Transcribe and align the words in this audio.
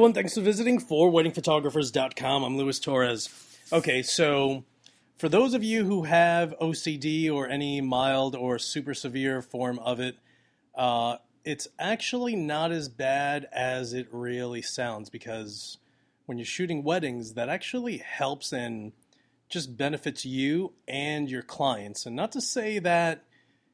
Everyone, 0.00 0.14
thanks 0.14 0.32
for 0.32 0.40
visiting 0.40 0.78
for 0.78 1.10
weddingphotographers.com. 1.10 2.42
I'm 2.42 2.56
Luis 2.56 2.80
Torres. 2.80 3.28
Okay, 3.70 4.02
so 4.02 4.64
for 5.18 5.28
those 5.28 5.52
of 5.52 5.62
you 5.62 5.84
who 5.84 6.04
have 6.04 6.54
OCD 6.58 7.30
or 7.30 7.46
any 7.46 7.82
mild 7.82 8.34
or 8.34 8.58
super 8.58 8.94
severe 8.94 9.42
form 9.42 9.78
of 9.80 10.00
it, 10.00 10.16
uh, 10.74 11.16
it's 11.44 11.68
actually 11.78 12.34
not 12.34 12.72
as 12.72 12.88
bad 12.88 13.46
as 13.52 13.92
it 13.92 14.08
really 14.10 14.62
sounds 14.62 15.10
because 15.10 15.76
when 16.24 16.38
you're 16.38 16.46
shooting 16.46 16.82
weddings, 16.82 17.34
that 17.34 17.50
actually 17.50 17.98
helps 17.98 18.54
and 18.54 18.92
just 19.50 19.76
benefits 19.76 20.24
you 20.24 20.72
and 20.88 21.30
your 21.30 21.42
clients. 21.42 22.06
And 22.06 22.16
not 22.16 22.32
to 22.32 22.40
say 22.40 22.78
that, 22.78 23.22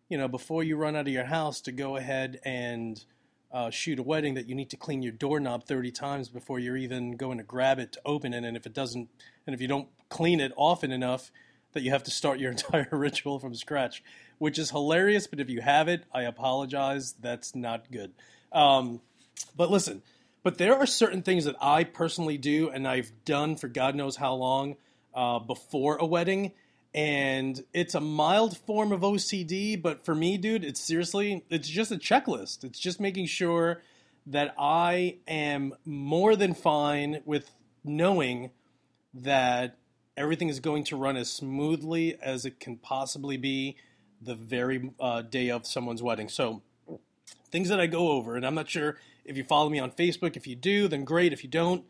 you 0.08 0.18
know, 0.18 0.26
before 0.26 0.64
you 0.64 0.76
run 0.76 0.96
out 0.96 1.06
of 1.06 1.12
your 1.12 1.26
house 1.26 1.60
to 1.60 1.70
go 1.70 1.94
ahead 1.94 2.40
and 2.44 3.04
uh, 3.52 3.70
shoot 3.70 3.98
a 3.98 4.02
wedding 4.02 4.34
that 4.34 4.48
you 4.48 4.54
need 4.54 4.70
to 4.70 4.76
clean 4.76 5.02
your 5.02 5.12
doorknob 5.12 5.64
30 5.64 5.90
times 5.92 6.28
before 6.28 6.58
you're 6.58 6.76
even 6.76 7.16
going 7.16 7.38
to 7.38 7.44
grab 7.44 7.78
it 7.78 7.92
to 7.92 8.00
open 8.04 8.34
it. 8.34 8.44
And 8.44 8.56
if 8.56 8.66
it 8.66 8.72
doesn't, 8.72 9.08
and 9.46 9.54
if 9.54 9.60
you 9.60 9.68
don't 9.68 9.88
clean 10.08 10.40
it 10.40 10.52
often 10.56 10.92
enough, 10.92 11.30
that 11.72 11.82
you 11.82 11.90
have 11.90 12.04
to 12.04 12.10
start 12.10 12.38
your 12.38 12.50
entire 12.52 12.88
ritual 12.90 13.38
from 13.38 13.54
scratch, 13.54 14.02
which 14.38 14.58
is 14.58 14.70
hilarious. 14.70 15.26
But 15.26 15.40
if 15.40 15.50
you 15.50 15.60
have 15.60 15.88
it, 15.88 16.04
I 16.12 16.22
apologize. 16.22 17.14
That's 17.20 17.54
not 17.54 17.90
good. 17.90 18.12
Um, 18.52 19.00
but 19.56 19.70
listen, 19.70 20.02
but 20.42 20.58
there 20.58 20.76
are 20.76 20.86
certain 20.86 21.22
things 21.22 21.44
that 21.44 21.56
I 21.60 21.84
personally 21.84 22.38
do 22.38 22.70
and 22.70 22.86
I've 22.86 23.12
done 23.24 23.56
for 23.56 23.68
God 23.68 23.94
knows 23.94 24.16
how 24.16 24.34
long 24.34 24.76
uh, 25.14 25.38
before 25.38 25.96
a 25.96 26.06
wedding 26.06 26.52
and 26.96 27.62
it's 27.74 27.94
a 27.94 28.00
mild 28.00 28.56
form 28.56 28.90
of 28.90 29.02
OCD, 29.02 29.80
but 29.80 30.06
for 30.06 30.14
me, 30.14 30.38
dude, 30.38 30.64
it's 30.64 30.80
seriously, 30.80 31.44
it's 31.50 31.68
just 31.68 31.92
a 31.92 31.96
checklist. 31.96 32.64
It's 32.64 32.78
just 32.78 33.00
making 33.00 33.26
sure 33.26 33.82
that 34.26 34.54
I 34.58 35.18
am 35.28 35.74
more 35.84 36.34
than 36.36 36.54
fine 36.54 37.20
with 37.26 37.50
knowing 37.84 38.50
that 39.12 39.76
everything 40.16 40.48
is 40.48 40.58
going 40.58 40.84
to 40.84 40.96
run 40.96 41.18
as 41.18 41.30
smoothly 41.30 42.16
as 42.22 42.46
it 42.46 42.58
can 42.58 42.78
possibly 42.78 43.36
be 43.36 43.76
the 44.22 44.34
very 44.34 44.90
uh, 44.98 45.20
day 45.20 45.50
of 45.50 45.66
someone's 45.66 46.02
wedding. 46.02 46.30
So, 46.30 46.62
things 47.50 47.68
that 47.68 47.78
I 47.78 47.86
go 47.86 48.08
over, 48.08 48.36
and 48.36 48.46
I'm 48.46 48.54
not 48.54 48.70
sure 48.70 48.96
if 49.26 49.36
you 49.36 49.44
follow 49.44 49.68
me 49.68 49.78
on 49.78 49.90
Facebook. 49.90 50.34
If 50.34 50.46
you 50.46 50.56
do, 50.56 50.88
then 50.88 51.04
great. 51.04 51.34
If 51.34 51.44
you 51.44 51.50
don't, 51.50 51.84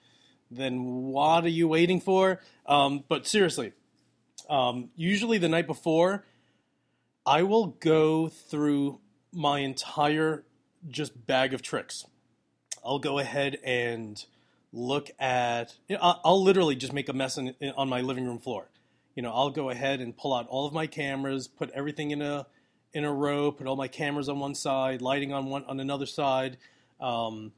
then 0.50 0.84
what 0.84 1.44
are 1.44 1.48
you 1.48 1.68
waiting 1.68 2.00
for? 2.00 2.40
Um, 2.66 3.04
but 3.08 3.28
seriously, 3.28 3.72
um, 4.48 4.90
usually 4.96 5.38
the 5.38 5.48
night 5.48 5.66
before, 5.66 6.24
I 7.24 7.42
will 7.42 7.66
go 7.66 8.28
through 8.28 9.00
my 9.32 9.60
entire 9.60 10.44
just 10.88 11.26
bag 11.26 11.52
of 11.52 11.62
tricks. 11.62 12.06
I'll 12.84 12.98
go 13.00 13.18
ahead 13.18 13.58
and 13.64 14.24
look 14.72 15.10
at. 15.18 15.74
You 15.88 15.96
know, 15.96 16.16
I'll 16.24 16.42
literally 16.42 16.76
just 16.76 16.92
make 16.92 17.08
a 17.08 17.12
mess 17.12 17.36
in, 17.36 17.54
in, 17.60 17.72
on 17.76 17.88
my 17.88 18.00
living 18.00 18.24
room 18.26 18.38
floor. 18.38 18.70
You 19.14 19.22
know, 19.22 19.32
I'll 19.32 19.50
go 19.50 19.70
ahead 19.70 20.00
and 20.00 20.16
pull 20.16 20.34
out 20.34 20.46
all 20.48 20.66
of 20.66 20.72
my 20.72 20.86
cameras, 20.86 21.48
put 21.48 21.70
everything 21.70 22.10
in 22.10 22.22
a 22.22 22.46
in 22.92 23.04
a 23.04 23.12
row, 23.12 23.50
put 23.50 23.66
all 23.66 23.76
my 23.76 23.88
cameras 23.88 24.28
on 24.28 24.38
one 24.38 24.54
side, 24.54 25.02
lighting 25.02 25.32
on 25.32 25.46
one 25.46 25.64
on 25.64 25.80
another 25.80 26.06
side, 26.06 26.58
um, 27.00 27.52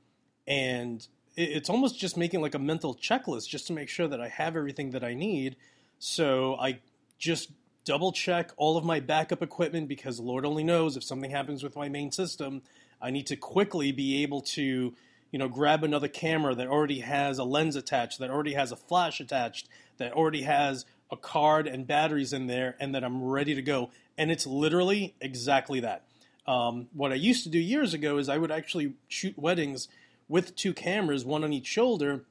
and 0.47 1.07
it, 1.37 1.51
it's 1.51 1.69
almost 1.69 1.99
just 1.99 2.17
making 2.17 2.41
like 2.41 2.55
a 2.55 2.59
mental 2.59 2.95
checklist 2.95 3.49
just 3.49 3.67
to 3.67 3.73
make 3.73 3.89
sure 3.89 4.09
that 4.09 4.21
I 4.21 4.29
have 4.29 4.57
everything 4.57 4.91
that 4.93 5.05
I 5.05 5.15
need 5.15 5.57
so 5.99 6.57
I 6.57 6.81
just 7.19 7.51
double 7.85 8.13
check 8.13 8.53
all 8.57 8.77
of 8.77 8.85
my 8.85 9.01
backup 9.01 9.43
equipment 9.43 9.89
because 9.89 10.21
Lord 10.21 10.45
only 10.45 10.63
knows 10.63 10.97
if 10.97 11.05
something 11.05 11.31
happens 11.31 11.63
with 11.63 11.75
my 11.75 11.89
main 11.89 12.13
system, 12.13 12.63
I 13.01 13.11
need 13.11 13.27
to 13.29 13.37
quickly 13.37 13.93
be 13.93 14.23
able 14.23 14.43
to, 14.43 14.95
you 15.31 15.39
know, 15.39 15.49
grab 15.49 15.85
another 15.85 16.09
camera 16.09 16.55
that 16.55 16.67
already 16.67 17.01
has 17.01 17.39
a 17.39 17.45
lens 17.45 17.77
attached, 17.77 18.19
that 18.19 18.31
already 18.31 18.55
has 18.55 18.73
a 18.73 18.77
flash 18.77 19.21
attached, 19.21 19.69
that 19.97 20.13
already 20.13 20.43
has 20.43 20.85
a 21.11 21.17
card 21.17 21.67
and 21.67 21.87
batteries 21.87 22.33
in 22.33 22.47
there, 22.47 22.77
and 22.79 22.95
that 22.95 23.05
I'm 23.05 23.25
ready 23.25 23.55
to 23.55 23.63
go. 23.63 23.91
And 24.17 24.31
it's 24.31 24.47
literally 24.47 25.15
exactly 25.21 25.81
that. 25.81 26.05
Um, 26.47 26.89
what 26.93 27.13
I 27.13 27.17
used 27.17 27.45
to 27.45 27.51
do 27.51 27.59
years 27.59 27.95
ago 27.95 28.19
is 28.19 28.29
I 28.29 28.39
would 28.39 28.51
actually 28.51 28.95
shoot 29.07 29.39
weddings 29.39 29.89
with 30.29 30.57
two 30.57 30.75
cameras, 30.75 31.25
one 31.25 31.45
on 31.45 31.53
each 31.53 31.67
shoulder, 31.67 32.25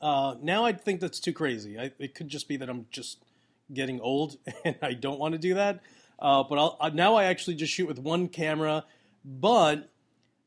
uh, 0.00 0.34
now 0.42 0.64
I 0.64 0.72
think 0.72 1.00
that's 1.00 1.20
too 1.20 1.32
crazy. 1.32 1.78
I, 1.78 1.92
it 1.98 2.14
could 2.14 2.28
just 2.28 2.48
be 2.48 2.56
that 2.58 2.68
I'm 2.68 2.86
just 2.90 3.18
getting 3.72 4.00
old 4.00 4.36
and 4.64 4.76
I 4.82 4.94
don't 4.94 5.18
want 5.18 5.32
to 5.32 5.38
do 5.38 5.54
that. 5.54 5.80
Uh, 6.18 6.42
but 6.42 6.58
I'll, 6.58 6.76
uh, 6.80 6.90
now 6.90 7.14
I 7.14 7.24
actually 7.24 7.54
just 7.54 7.72
shoot 7.72 7.86
with 7.86 7.98
one 7.98 8.28
camera, 8.28 8.84
but 9.24 9.88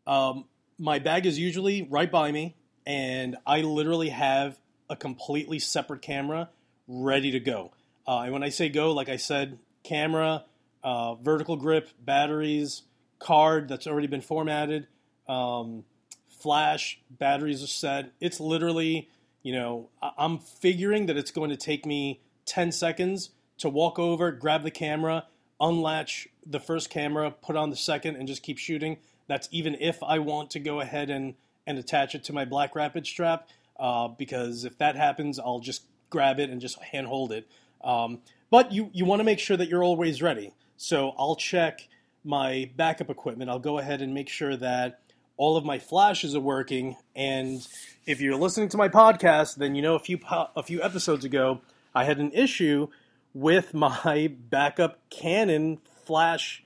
um, 0.06 0.46
my 0.78 1.00
bag 1.00 1.25
is 1.25 1.40
usually 1.40 1.84
right 1.84 2.12
by 2.12 2.31
me, 2.31 2.56
and 2.85 3.38
I 3.46 3.62
literally 3.62 4.09
have 4.09 4.57
a 4.90 4.96
completely 4.96 5.59
separate 5.59 6.01
camera 6.01 6.50
ready 6.88 7.31
to 7.31 7.40
go. 7.40 7.72
Uh, 8.06 8.22
and 8.24 8.34
when 8.34 8.44
I 8.44 8.50
say 8.50 8.68
go, 8.68 8.91
like 8.91 9.07
I 9.07 9.16
said, 9.16 9.59
camera, 9.84 10.44
uh, 10.84 11.16
vertical 11.16 11.56
grip, 11.56 11.90
batteries, 12.03 12.84
card 13.19 13.69
that's 13.69 13.88
already 13.88 14.07
been 14.07 14.22
formatted, 14.22 14.88
um, 15.30 15.85
flash, 16.28 17.00
batteries 17.09 17.63
are 17.63 17.68
set. 17.68 18.12
It's 18.19 18.40
literally 18.40 19.09
you 19.44 19.53
know, 19.53 19.90
I'm 20.18 20.40
figuring 20.40 21.07
that 21.07 21.18
it's 21.18 21.31
going 21.31 21.50
to 21.50 21.57
take 21.57 21.85
me 21.85 22.22
10 22.46 22.72
seconds 22.72 23.31
to 23.57 23.69
walk 23.69 24.00
over, 24.00 24.31
grab 24.31 24.63
the 24.63 24.72
camera, 24.72 25.25
unlatch 25.59 26.28
the 26.46 26.59
first 26.59 26.90
camera, 26.90 27.31
put 27.31 27.56
on 27.56 27.69
the 27.69 27.75
second, 27.75 28.16
and 28.16 28.28
just 28.28 28.44
keep 28.44 28.57
shooting. 28.57 28.97
That's 29.28 29.47
even 29.51 29.75
if 29.80 30.01
I 30.03 30.19
want 30.19 30.51
to 30.51 30.59
go 30.59 30.80
ahead 30.80 31.09
and, 31.09 31.35
and 31.66 31.78
attach 31.78 32.16
it 32.16 32.24
to 32.25 32.34
my 32.34 32.46
BlackRapid 32.46 33.06
strap, 33.06 33.47
uh, 33.80 34.07
because 34.09 34.66
if 34.66 34.78
that 34.80 34.96
happens, 34.96 35.40
I'll 35.40 35.59
just 35.59 35.84
grab 36.09 36.40
it 36.40 36.50
and 36.50 36.59
just 36.59 36.81
hand 36.81 37.07
hold 37.07 37.31
it. 37.31 37.47
Um, 37.84 38.19
but 38.50 38.72
you, 38.72 38.90
you 38.94 39.06
want 39.06 39.22
to 39.22 39.24
make 39.24 39.40
sure 39.40 39.57
that 39.57 39.69
you're 39.69 39.84
always 39.84 40.22
ready. 40.22 40.53
So 40.78 41.13
I'll 41.18 41.35
check 41.35 41.88
my 42.24 42.69
backup 42.75 43.09
equipment. 43.09 43.50
I'll 43.50 43.59
go 43.59 43.78
ahead 43.78 44.01
and 44.01 44.13
make 44.13 44.30
sure 44.30 44.56
that 44.57 45.00
all 45.41 45.57
of 45.57 45.66
my 45.66 45.79
flashes 45.79 46.35
are 46.35 46.40
working. 46.40 46.96
And 47.16 47.68
if 48.06 48.22
you're 48.22 48.35
listening 48.35 48.69
to 48.69 48.78
my 48.78 48.90
podcast, 48.90 49.56
then 49.56 49.74
you 49.74 49.81
know 49.81 49.96
a 49.96 50.00
few 50.00 50.19
po- 50.19 50.52
a 50.56 50.62
few 50.62 50.84
episodes 50.84 51.25
ago 51.25 51.62
I 51.96 52.03
had 52.03 52.19
an 52.19 52.31
issue 52.31 52.90
with 53.34 53.74
my 53.88 54.31
backup 54.51 55.00
Canon 55.09 55.80
flash 56.06 56.63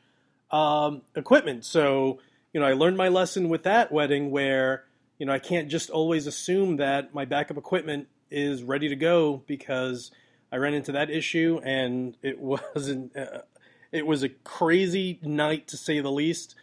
um, 0.51 1.03
equipment. 1.15 1.63
So 1.63 2.19
you 2.51 2.59
know 2.59 2.67
I 2.67 2.73
learned 2.73 2.97
my 2.97 3.07
lesson 3.07 3.47
with 3.47 3.63
that 3.63 3.93
wedding 3.93 4.29
where 4.29 4.83
you 5.19 5.25
know 5.25 5.31
I 5.31 5.39
can't 5.39 5.69
just 5.69 5.89
always 5.89 6.27
assume 6.27 6.75
that 6.75 7.13
my 7.13 7.23
backup 7.23 7.55
equipment 7.55 8.09
is 8.29 8.61
ready 8.61 8.89
to 8.89 8.97
go 8.97 9.41
because 9.47 10.11
I 10.51 10.57
ran 10.57 10.73
into 10.73 10.91
that 10.91 11.09
issue 11.09 11.61
and 11.63 12.17
it 12.21 12.39
wasn't. 12.75 13.15
Uh, 13.15 13.43
it 13.93 14.05
was 14.05 14.21
a 14.21 14.29
crazy 14.29 15.17
night 15.21 15.69
to 15.69 15.77
say 15.77 16.01
the 16.01 16.11
least. 16.11 16.55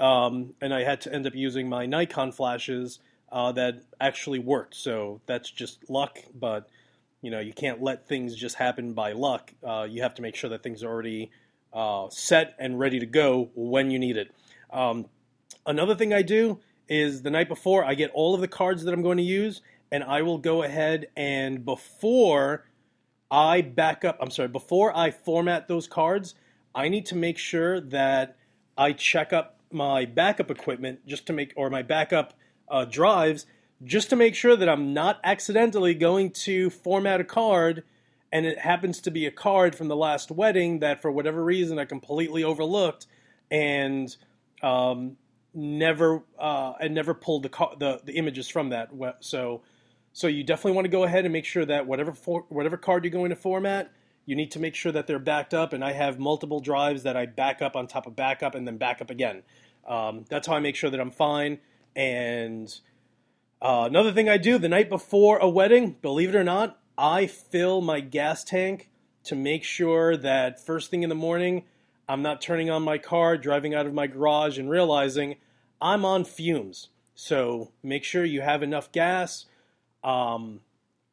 Um, 0.00 0.54
and 0.60 0.72
I 0.72 0.82
had 0.82 1.02
to 1.02 1.14
end 1.14 1.26
up 1.26 1.34
using 1.34 1.68
my 1.68 1.86
Nikon 1.86 2.32
flashes 2.32 2.98
uh, 3.30 3.52
that 3.52 3.82
actually 4.00 4.38
worked. 4.38 4.74
So 4.74 5.20
that's 5.26 5.50
just 5.50 5.88
luck, 5.88 6.18
but 6.34 6.68
you 7.22 7.30
know 7.30 7.38
you 7.38 7.52
can't 7.52 7.82
let 7.82 8.08
things 8.08 8.34
just 8.34 8.56
happen 8.56 8.94
by 8.94 9.12
luck. 9.12 9.52
Uh, 9.62 9.86
you 9.88 10.02
have 10.02 10.14
to 10.14 10.22
make 10.22 10.34
sure 10.34 10.50
that 10.50 10.62
things 10.62 10.82
are 10.82 10.88
already 10.88 11.30
uh, 11.72 12.08
set 12.10 12.54
and 12.58 12.78
ready 12.78 12.98
to 12.98 13.06
go 13.06 13.50
when 13.54 13.90
you 13.90 13.98
need 13.98 14.16
it. 14.16 14.34
Um, 14.72 15.06
another 15.66 15.94
thing 15.94 16.12
I 16.12 16.22
do 16.22 16.60
is 16.88 17.22
the 17.22 17.30
night 17.30 17.48
before 17.48 17.84
I 17.84 17.94
get 17.94 18.10
all 18.12 18.34
of 18.34 18.40
the 18.40 18.48
cards 18.48 18.84
that 18.84 18.92
I'm 18.92 19.02
going 19.02 19.18
to 19.18 19.22
use, 19.22 19.60
and 19.92 20.02
I 20.02 20.22
will 20.22 20.38
go 20.38 20.62
ahead 20.62 21.08
and 21.16 21.64
before 21.64 22.64
I 23.30 23.60
back 23.60 24.04
up, 24.04 24.18
I'm 24.20 24.30
sorry, 24.30 24.48
before 24.48 24.96
I 24.96 25.12
format 25.12 25.68
those 25.68 25.86
cards, 25.86 26.34
I 26.74 26.88
need 26.88 27.06
to 27.06 27.16
make 27.16 27.38
sure 27.38 27.80
that 27.80 28.36
I 28.76 28.92
check 28.92 29.32
up 29.32 29.59
my 29.72 30.04
backup 30.04 30.50
equipment 30.50 31.06
just 31.06 31.26
to 31.26 31.32
make, 31.32 31.52
or 31.56 31.70
my 31.70 31.82
backup 31.82 32.34
uh, 32.68 32.84
drives, 32.84 33.46
just 33.82 34.10
to 34.10 34.16
make 34.16 34.34
sure 34.34 34.56
that 34.56 34.68
I'm 34.68 34.92
not 34.92 35.20
accidentally 35.24 35.94
going 35.94 36.30
to 36.32 36.70
format 36.70 37.20
a 37.20 37.24
card 37.24 37.84
and 38.32 38.46
it 38.46 38.58
happens 38.58 39.00
to 39.00 39.10
be 39.10 39.26
a 39.26 39.30
card 39.30 39.74
from 39.74 39.88
the 39.88 39.96
last 39.96 40.30
wedding 40.30 40.80
that 40.80 41.02
for 41.02 41.10
whatever 41.10 41.42
reason 41.42 41.78
I 41.78 41.84
completely 41.84 42.44
overlooked 42.44 43.06
and 43.50 44.14
um, 44.62 45.16
never 45.52 46.22
uh, 46.38 46.74
and 46.80 46.94
never 46.94 47.14
pulled 47.14 47.42
the, 47.42 47.68
the 47.78 48.00
the 48.04 48.12
images 48.12 48.48
from 48.48 48.70
that. 48.70 48.90
So 49.20 49.62
so 50.12 50.26
you 50.26 50.44
definitely 50.44 50.72
want 50.72 50.84
to 50.84 50.90
go 50.90 51.04
ahead 51.04 51.24
and 51.24 51.32
make 51.32 51.44
sure 51.44 51.64
that 51.64 51.86
whatever 51.86 52.12
for, 52.12 52.44
whatever 52.48 52.76
card 52.76 53.04
you're 53.04 53.10
going 53.10 53.30
to 53.30 53.36
format, 53.36 53.90
you 54.30 54.36
need 54.36 54.52
to 54.52 54.60
make 54.60 54.76
sure 54.76 54.92
that 54.92 55.08
they're 55.08 55.18
backed 55.18 55.52
up. 55.52 55.72
And 55.72 55.84
I 55.84 55.90
have 55.90 56.20
multiple 56.20 56.60
drives 56.60 57.02
that 57.02 57.16
I 57.16 57.26
back 57.26 57.60
up 57.60 57.74
on 57.74 57.88
top 57.88 58.06
of 58.06 58.14
backup 58.14 58.54
and 58.54 58.64
then 58.64 58.76
back 58.76 59.02
up 59.02 59.10
again. 59.10 59.42
Um, 59.88 60.24
that's 60.28 60.46
how 60.46 60.54
I 60.54 60.60
make 60.60 60.76
sure 60.76 60.88
that 60.88 61.00
I'm 61.00 61.10
fine. 61.10 61.58
And 61.96 62.72
uh, 63.60 63.86
another 63.88 64.12
thing 64.12 64.28
I 64.28 64.36
do 64.36 64.56
the 64.56 64.68
night 64.68 64.88
before 64.88 65.38
a 65.38 65.48
wedding, 65.48 65.96
believe 66.00 66.28
it 66.28 66.38
or 66.38 66.44
not, 66.44 66.78
I 66.96 67.26
fill 67.26 67.80
my 67.80 67.98
gas 67.98 68.44
tank 68.44 68.88
to 69.24 69.34
make 69.34 69.64
sure 69.64 70.16
that 70.16 70.64
first 70.64 70.92
thing 70.92 71.02
in 71.02 71.08
the 71.08 71.16
morning, 71.16 71.64
I'm 72.08 72.22
not 72.22 72.40
turning 72.40 72.70
on 72.70 72.84
my 72.84 72.98
car, 72.98 73.36
driving 73.36 73.74
out 73.74 73.86
of 73.86 73.94
my 73.94 74.06
garage, 74.06 74.58
and 74.60 74.70
realizing 74.70 75.38
I'm 75.82 76.04
on 76.04 76.24
fumes. 76.24 76.90
So 77.16 77.72
make 77.82 78.04
sure 78.04 78.24
you 78.24 78.42
have 78.42 78.62
enough 78.62 78.92
gas. 78.92 79.46
Um, 80.04 80.60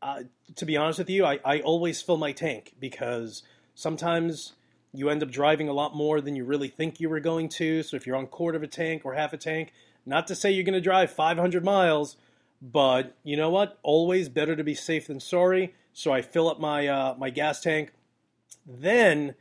uh, 0.02 0.24
to 0.56 0.66
be 0.66 0.78
honest 0.78 1.00
with 1.00 1.10
you, 1.10 1.26
I, 1.26 1.40
I 1.44 1.60
always 1.62 2.02
fill 2.02 2.18
my 2.18 2.32
tank 2.32 2.74
because 2.80 3.44
sometimes 3.76 4.54
you 4.94 5.10
end 5.10 5.24
up 5.24 5.32
driving 5.32 5.70
a 5.70 5.74
lot 5.74 5.96
more 5.96 6.22
than 6.22 6.36
you 6.36 6.46
really 6.46 6.68
think 6.68 7.00
you 7.00 7.10
were 7.10 7.20
going 7.20 7.50
to. 7.50 7.84
So 7.84 7.96
if 7.96 8.06
you're 8.06 8.16
on 8.16 8.28
quarter 8.28 8.58
of 8.58 8.64
a 8.64 8.68
tank 8.68 9.04
or 9.06 9.14
half 9.14 9.34
a 9.34 9.38
tank, 9.38 9.74
not 10.06 10.28
to 10.28 10.36
say 10.36 10.52
you're 10.52 10.64
going 10.64 10.74
to 10.74 10.82
drive 10.82 11.12
500 11.12 11.64
miles, 11.64 12.18
but 12.62 13.16
you 13.24 13.38
know 13.38 13.50
what? 13.50 13.78
Always 13.84 14.30
better 14.30 14.56
to 14.56 14.64
be 14.64 14.76
safe 14.76 15.08
than 15.08 15.20
sorry. 15.20 15.74
So 15.94 16.12
I 16.12 16.22
fill 16.22 16.50
up 16.50 16.60
my 16.60 16.88
uh, 16.88 17.16
my 17.18 17.30
gas 17.30 17.62
tank. 17.62 17.92
Then 18.66 19.36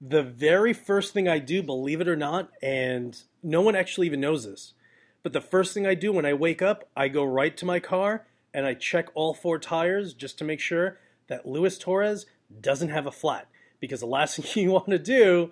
the 0.00 0.22
very 0.22 0.72
first 0.72 1.12
thing 1.12 1.28
I 1.28 1.38
do, 1.38 1.62
believe 1.62 2.00
it 2.00 2.08
or 2.08 2.16
not, 2.16 2.50
and 2.60 3.20
no 3.42 3.60
one 3.60 3.76
actually 3.76 4.06
even 4.08 4.20
knows 4.20 4.44
this, 4.44 4.74
but 5.22 5.32
the 5.32 5.40
first 5.40 5.74
thing 5.74 5.86
I 5.86 5.94
do 5.94 6.12
when 6.12 6.26
I 6.26 6.34
wake 6.34 6.60
up, 6.60 6.88
I 6.96 7.08
go 7.08 7.24
right 7.24 7.56
to 7.56 7.64
my 7.64 7.78
car 7.78 8.26
and 8.54 8.66
I 8.66 8.74
check 8.74 9.08
all 9.14 9.34
four 9.34 9.58
tires 9.58 10.14
just 10.14 10.38
to 10.38 10.44
make 10.44 10.60
sure 10.60 10.98
that 11.28 11.46
Luis 11.46 11.78
Torres 11.78 12.26
doesn't 12.60 12.90
have 12.90 13.06
a 13.06 13.12
flat. 13.12 13.48
Because 13.80 14.00
the 14.00 14.06
last 14.06 14.36
thing 14.38 14.64
you 14.64 14.70
want 14.70 14.88
to 14.88 14.98
do 14.98 15.50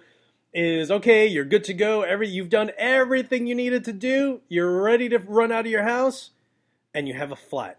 is 0.53 0.91
okay, 0.91 1.27
you're 1.27 1.45
good 1.45 1.65
to 1.65 1.75
go. 1.75 2.03
Every 2.03 2.29
you've 2.29 2.51
done 2.51 2.73
everything 2.77 3.47
you 3.47 3.55
needed 3.55 3.85
to 3.85 3.93
do. 3.93 4.41
You're 4.49 4.83
ready 4.83 5.09
to 5.09 5.19
run 5.19 5.53
out 5.53 5.67
of 5.67 5.71
your 5.71 5.85
house, 5.85 6.31
and 6.93 7.07
you 7.07 7.15
have 7.15 7.33
a 7.33 7.37
flat. 7.37 7.79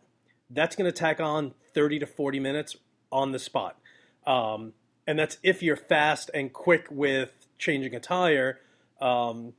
That's 0.50 0.75
going 0.75 0.91
to 0.91 0.97
tack 0.97 1.19
on 1.19 1.53
30 1.73 2.00
to 2.00 2.06
40 2.06 2.39
minutes 2.39 2.75
on 3.12 3.31
the 3.31 3.39
spot. 3.39 3.77
Um, 4.25 4.73
and 5.07 5.18
that's 5.18 5.38
if 5.44 5.63
you're 5.63 5.77
fast 5.77 6.29
and 6.33 6.51
quick 6.51 6.88
with 6.89 7.47
changing 7.57 7.95
a 7.95 8.00
tire. 8.00 8.59
Um, 9.00 9.53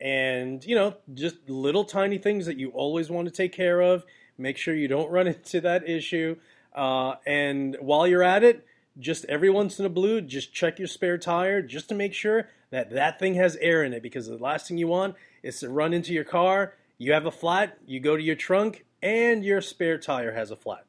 and 0.00 0.64
you 0.64 0.74
know, 0.74 0.96
just 1.14 1.48
little 1.48 1.84
tiny 1.84 2.18
things 2.18 2.46
that 2.46 2.58
you 2.58 2.70
always 2.70 3.10
want 3.10 3.26
to 3.26 3.32
take 3.32 3.52
care 3.52 3.80
of. 3.80 4.04
Make 4.38 4.56
sure 4.56 4.74
you 4.74 4.88
don't 4.88 5.10
run 5.10 5.26
into 5.26 5.60
that 5.62 5.88
issue. 5.88 6.36
Uh, 6.74 7.14
and 7.26 7.76
while 7.80 8.06
you're 8.06 8.22
at 8.22 8.44
it, 8.44 8.66
just 8.98 9.24
every 9.26 9.50
once 9.50 9.78
in 9.78 9.86
a 9.86 9.90
blue, 9.90 10.20
just 10.20 10.52
check 10.52 10.78
your 10.78 10.88
spare 10.88 11.18
tire 11.18 11.60
just 11.62 11.88
to 11.88 11.94
make 11.94 12.14
sure 12.14 12.48
that 12.70 12.90
that 12.90 13.18
thing 13.18 13.34
has 13.34 13.56
air 13.56 13.82
in 13.82 13.92
it. 13.92 14.02
Because 14.02 14.26
the 14.26 14.36
last 14.36 14.68
thing 14.68 14.78
you 14.78 14.88
want 14.88 15.16
is 15.42 15.60
to 15.60 15.68
run 15.68 15.92
into 15.92 16.12
your 16.12 16.24
car. 16.24 16.74
You 16.98 17.12
have 17.12 17.26
a 17.26 17.30
flat. 17.30 17.78
You 17.86 18.00
go 18.00 18.16
to 18.16 18.22
your 18.22 18.36
trunk, 18.36 18.84
and 19.02 19.44
your 19.44 19.60
spare 19.60 19.98
tire 19.98 20.32
has 20.32 20.50
a 20.50 20.56
flat. 20.56 20.84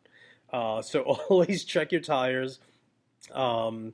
Uh, 0.52 0.82
so 0.82 1.02
always 1.30 1.64
check 1.64 1.92
your 1.92 2.02
tires. 2.02 2.60
Um, 3.34 3.94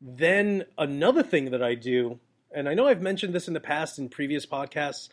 then 0.00 0.64
another 0.76 1.22
thing 1.22 1.50
that 1.50 1.62
I 1.62 1.74
do, 1.74 2.20
and 2.52 2.68
I 2.68 2.74
know 2.74 2.86
I've 2.86 3.02
mentioned 3.02 3.34
this 3.34 3.48
in 3.48 3.54
the 3.54 3.60
past 3.60 3.98
in 3.98 4.08
previous 4.08 4.46
podcasts, 4.46 5.08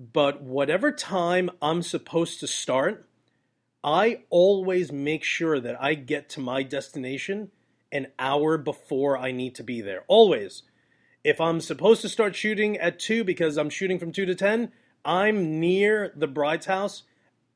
but 0.00 0.42
whatever 0.42 0.90
time 0.90 1.50
I'm 1.60 1.82
supposed 1.82 2.40
to 2.40 2.46
start, 2.46 3.06
I 3.84 4.22
always 4.30 4.90
make 4.90 5.22
sure 5.22 5.60
that 5.60 5.80
I 5.80 5.92
get 5.92 6.30
to 6.30 6.40
my 6.40 6.62
destination 6.62 7.50
an 7.92 8.06
hour 8.18 8.56
before 8.56 9.18
I 9.18 9.30
need 9.30 9.54
to 9.56 9.62
be 9.62 9.82
there. 9.82 10.04
Always. 10.08 10.62
If 11.22 11.38
I'm 11.38 11.60
supposed 11.60 12.00
to 12.00 12.08
start 12.08 12.34
shooting 12.34 12.78
at 12.78 12.98
2 12.98 13.24
because 13.24 13.58
I'm 13.58 13.68
shooting 13.68 13.98
from 13.98 14.10
2 14.10 14.24
to 14.24 14.34
10, 14.34 14.72
I'm 15.04 15.60
near 15.60 16.12
the 16.16 16.26
bride's 16.26 16.64
house 16.64 17.02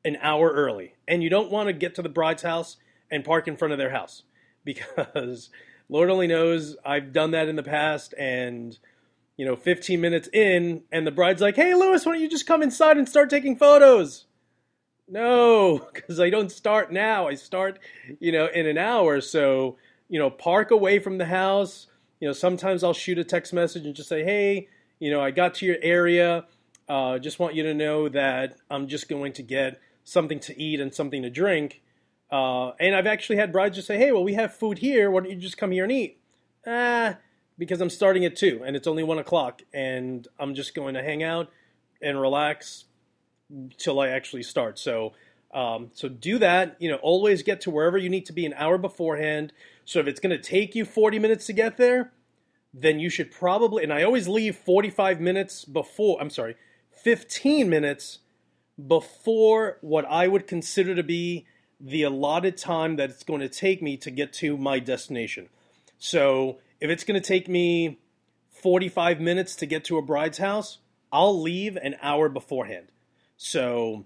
an 0.05 0.19
hour 0.21 0.51
early. 0.51 0.97
And 1.09 1.23
you 1.23 1.31
don't 1.31 1.51
want 1.51 1.69
to 1.69 1.73
get 1.73 1.95
to 1.95 2.03
the 2.03 2.11
bride's 2.11 2.43
house 2.43 2.77
and 3.11 3.25
park 3.25 3.49
in 3.49 3.57
front 3.57 3.73
of 3.73 3.79
their 3.79 3.91
house 3.91 4.23
because 4.65 5.49
Lord 5.89 6.11
only 6.11 6.27
knows 6.27 6.77
I've 6.85 7.15
done 7.15 7.31
that 7.31 7.49
in 7.49 7.57
the 7.57 7.63
past 7.63 8.13
and 8.19 8.79
you 9.37 9.45
know 9.45 9.57
15 9.57 10.01
minutes 10.01 10.29
in 10.33 10.83
and 10.93 11.07
the 11.07 11.11
bride's 11.11 11.43
like, 11.43 11.57
"Hey 11.57 11.75
Luis, 11.75 12.05
why 12.05 12.13
don't 12.13 12.23
you 12.23 12.29
just 12.29 12.47
come 12.47 12.63
inside 12.63 12.97
and 12.97 13.09
start 13.09 13.31
taking 13.31 13.57
photos?" 13.57 14.27
No, 15.09 15.79
cuz 15.95 16.21
I 16.21 16.31
don't 16.31 16.51
start 16.51 16.93
now. 16.93 17.29
I 17.29 17.35
start, 17.35 17.79
you 18.21 18.33
know, 18.33 18.47
in 18.47 18.67
an 18.67 18.79
hour. 18.79 19.21
So, 19.21 19.77
you 20.09 20.19
know, 20.19 20.31
park 20.31 20.71
away 20.71 20.99
from 20.99 21.19
the 21.19 21.27
house. 21.27 21.89
You 22.21 22.29
know, 22.29 22.33
sometimes 22.33 22.83
I'll 22.83 22.95
shoot 22.95 23.19
a 23.19 23.25
text 23.25 23.53
message 23.53 23.85
and 23.85 23.95
just 23.95 24.09
say, 24.09 24.25
"Hey, 24.25 24.69
you 24.99 25.11
know, 25.11 25.21
I 25.21 25.31
got 25.31 25.55
to 25.57 25.67
your 25.67 25.77
area. 25.83 26.47
Uh, 26.89 27.19
just 27.19 27.39
want 27.39 27.55
you 27.55 27.63
to 27.63 27.75
know 27.75 28.09
that 28.09 28.57
I'm 28.71 28.89
just 28.89 29.09
going 29.09 29.33
to 29.35 29.43
get 29.43 29.81
something 30.05 30.39
to 30.41 30.61
eat 30.61 30.81
and 30.81 30.95
something 30.95 31.23
to 31.23 31.31
drink. 31.31 31.83
Uh, 32.31 32.71
and 32.81 32.95
I've 32.95 33.07
actually 33.07 33.37
had 33.37 33.53
brides 33.53 33.77
just 33.77 33.89
say, 33.89 33.99
hey, 33.99 34.13
well, 34.13 34.25
we 34.25 34.35
have 34.35 34.55
food 34.55 34.79
here. 34.79 35.11
Why 35.11 35.21
don't 35.21 35.31
you 35.31 35.37
just 35.37 35.57
come 35.57 35.71
here 35.71 35.85
and 35.85 35.93
eat? 35.93 36.19
Ah, 36.67 37.19
because 37.59 37.81
I'm 37.81 37.91
starting 37.91 38.25
at 38.25 38.37
2 38.37 38.63
and 38.65 38.77
it's 38.77 38.87
only 38.87 39.03
1 39.03 39.19
o'clock 39.19 39.63
and 39.73 40.27
I'm 40.39 40.55
just 40.55 40.75
going 40.75 40.95
to 40.95 41.03
hang 41.03 41.23
out 41.23 41.51
and 42.03 42.21
relax 42.21 42.85
till 43.79 44.01
I 44.01 44.09
actually 44.09 44.43
start. 44.43 44.79
So, 44.79 45.13
um, 45.53 45.91
so 45.93 46.09
do 46.09 46.39
that. 46.39 46.77
You 46.81 46.91
know, 46.91 46.97
always 46.97 47.43
get 47.43 47.61
to 47.63 47.71
wherever 47.71 47.97
you 47.97 48.09
need 48.09 48.27
to 48.27 48.33
be 48.33 48.47
an 48.47 48.55
hour 48.55 48.79
beforehand. 48.79 49.53
So 49.85 50.01
if 50.01 50.07
it's 50.07 50.21
going 50.21 50.37
to 50.37 50.43
take 50.43 50.75
you 50.75 50.85
40 50.85 51.19
minutes 51.19 51.47
to 51.47 51.53
get 51.53 51.77
there, 51.77 52.13
then 52.73 52.99
you 52.99 53.09
should 53.09 53.31
probably, 53.31 53.85
and 53.85 53.93
I 53.93 54.03
always 54.03 54.27
leave 54.27 54.57
45 54.57 55.21
minutes 55.21 55.65
before, 55.65 56.21
I'm 56.21 56.31
sorry, 56.31 56.57
15 56.91 57.69
minutes 57.69 58.19
before 58.89 59.79
what 59.81 60.05
I 60.07 60.27
would 60.27 60.49
consider 60.49 60.95
to 60.97 61.03
be 61.05 61.47
the 61.81 62.03
allotted 62.03 62.57
time 62.57 62.97
that 62.97 63.11
it's 63.11 63.23
going 63.23 63.41
to 63.41 63.49
take 63.49 63.81
me 63.81 63.97
to 63.99 64.11
get 64.11 64.33
to 64.33 64.57
my 64.57 64.81
destination. 64.81 65.49
So 65.99 66.59
if 66.85 66.91
it's 66.91 67.03
going 67.03 67.19
to 67.19 67.27
take 67.27 67.49
me 67.49 67.99
45 68.51 69.19
minutes 69.19 69.57
to 69.57 69.65
get 69.65 69.87
to 69.87 69.97
a 69.97 70.03
bride's 70.03 70.37
house, 70.37 70.81
I'll 71.11 71.41
leave 71.41 71.79
an 71.79 71.97
hour 72.03 72.29
beforehand. 72.29 72.89
So, 73.39 74.05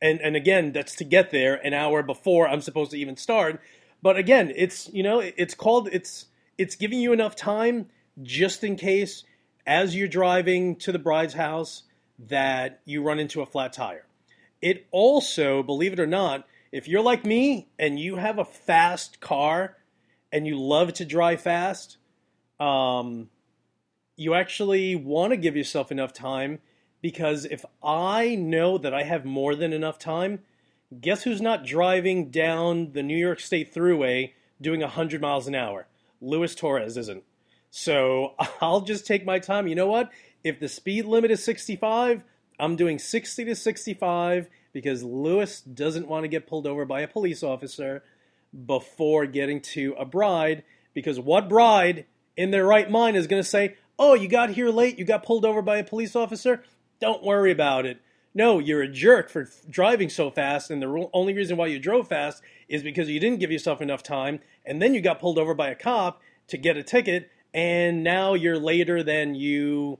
and 0.00 0.18
and 0.22 0.34
again, 0.34 0.72
that's 0.72 0.96
to 0.96 1.04
get 1.04 1.32
there 1.32 1.54
an 1.54 1.74
hour 1.74 2.02
before 2.02 2.48
I'm 2.48 2.62
supposed 2.62 2.92
to 2.92 2.98
even 2.98 3.18
start. 3.18 3.60
But 4.00 4.16
again, 4.16 4.54
it's 4.56 4.88
you 4.90 5.02
know, 5.02 5.20
it's 5.20 5.54
called 5.54 5.90
it's 5.92 6.26
it's 6.56 6.76
giving 6.76 6.98
you 6.98 7.12
enough 7.12 7.36
time 7.36 7.90
just 8.22 8.64
in 8.64 8.76
case 8.76 9.24
as 9.66 9.94
you're 9.94 10.08
driving 10.08 10.76
to 10.76 10.92
the 10.92 10.98
bride's 10.98 11.34
house 11.34 11.82
that 12.18 12.80
you 12.86 13.02
run 13.02 13.18
into 13.18 13.42
a 13.42 13.46
flat 13.46 13.74
tire. 13.74 14.06
It 14.62 14.86
also, 14.92 15.62
believe 15.62 15.92
it 15.92 16.00
or 16.00 16.06
not, 16.06 16.48
if 16.72 16.88
you're 16.88 17.02
like 17.02 17.26
me 17.26 17.68
and 17.78 18.00
you 18.00 18.16
have 18.16 18.38
a 18.38 18.46
fast 18.46 19.20
car 19.20 19.76
and 20.32 20.46
you 20.46 20.58
love 20.58 20.94
to 20.94 21.04
drive 21.04 21.42
fast, 21.42 21.98
um, 22.58 23.28
you 24.16 24.34
actually 24.34 24.96
want 24.96 25.32
to 25.32 25.36
give 25.36 25.56
yourself 25.56 25.92
enough 25.92 26.12
time 26.12 26.60
because 27.00 27.44
if 27.44 27.64
I 27.82 28.36
know 28.36 28.78
that 28.78 28.94
I 28.94 29.02
have 29.02 29.24
more 29.24 29.54
than 29.54 29.72
enough 29.72 29.98
time, 29.98 30.40
guess 31.00 31.24
who's 31.24 31.40
not 31.40 31.66
driving 31.66 32.30
down 32.30 32.92
the 32.92 33.02
New 33.02 33.16
York 33.16 33.40
State 33.40 33.74
Thruway 33.74 34.32
doing 34.60 34.80
100 34.80 35.20
miles 35.20 35.48
an 35.48 35.54
hour? 35.54 35.86
Luis 36.20 36.54
Torres 36.54 36.96
isn't. 36.96 37.24
So 37.70 38.34
I'll 38.60 38.82
just 38.82 39.06
take 39.06 39.26
my 39.26 39.38
time. 39.38 39.66
You 39.66 39.74
know 39.74 39.88
what? 39.88 40.10
If 40.44 40.60
the 40.60 40.68
speed 40.68 41.04
limit 41.04 41.30
is 41.30 41.42
65, 41.44 42.22
I'm 42.58 42.76
doing 42.76 42.98
60 42.98 43.44
to 43.44 43.56
65 43.56 44.48
because 44.72 45.02
Luis 45.02 45.60
doesn't 45.60 46.08
want 46.08 46.24
to 46.24 46.28
get 46.28 46.46
pulled 46.46 46.66
over 46.66 46.84
by 46.84 47.00
a 47.00 47.08
police 47.08 47.42
officer 47.42 48.02
before 48.66 49.26
getting 49.26 49.60
to 49.60 49.94
a 49.98 50.04
bride. 50.04 50.62
Because 50.94 51.18
what 51.18 51.48
bride 51.48 52.06
in 52.36 52.50
their 52.50 52.66
right 52.66 52.90
mind 52.90 53.16
is 53.16 53.26
going 53.26 53.42
to 53.42 53.48
say, 53.48 53.76
Oh, 53.98 54.14
you 54.14 54.28
got 54.28 54.50
here 54.50 54.70
late, 54.70 54.98
you 54.98 55.04
got 55.04 55.24
pulled 55.24 55.44
over 55.44 55.62
by 55.62 55.76
a 55.76 55.84
police 55.84 56.16
officer? 56.16 56.64
Don't 57.00 57.22
worry 57.22 57.52
about 57.52 57.86
it. 57.86 58.00
No, 58.34 58.58
you're 58.58 58.82
a 58.82 58.88
jerk 58.88 59.28
for 59.28 59.48
driving 59.68 60.08
so 60.08 60.30
fast, 60.30 60.70
and 60.70 60.82
the 60.82 61.08
only 61.12 61.34
reason 61.34 61.56
why 61.56 61.66
you 61.66 61.78
drove 61.78 62.08
fast 62.08 62.42
is 62.68 62.82
because 62.82 63.10
you 63.10 63.20
didn't 63.20 63.40
give 63.40 63.52
yourself 63.52 63.82
enough 63.82 64.02
time, 64.02 64.40
and 64.64 64.80
then 64.80 64.94
you 64.94 65.02
got 65.02 65.20
pulled 65.20 65.38
over 65.38 65.52
by 65.52 65.68
a 65.68 65.74
cop 65.74 66.22
to 66.48 66.56
get 66.56 66.78
a 66.78 66.82
ticket, 66.82 67.30
and 67.52 68.02
now 68.02 68.32
you're 68.32 68.58
later 68.58 69.02
than 69.02 69.34
you 69.34 69.98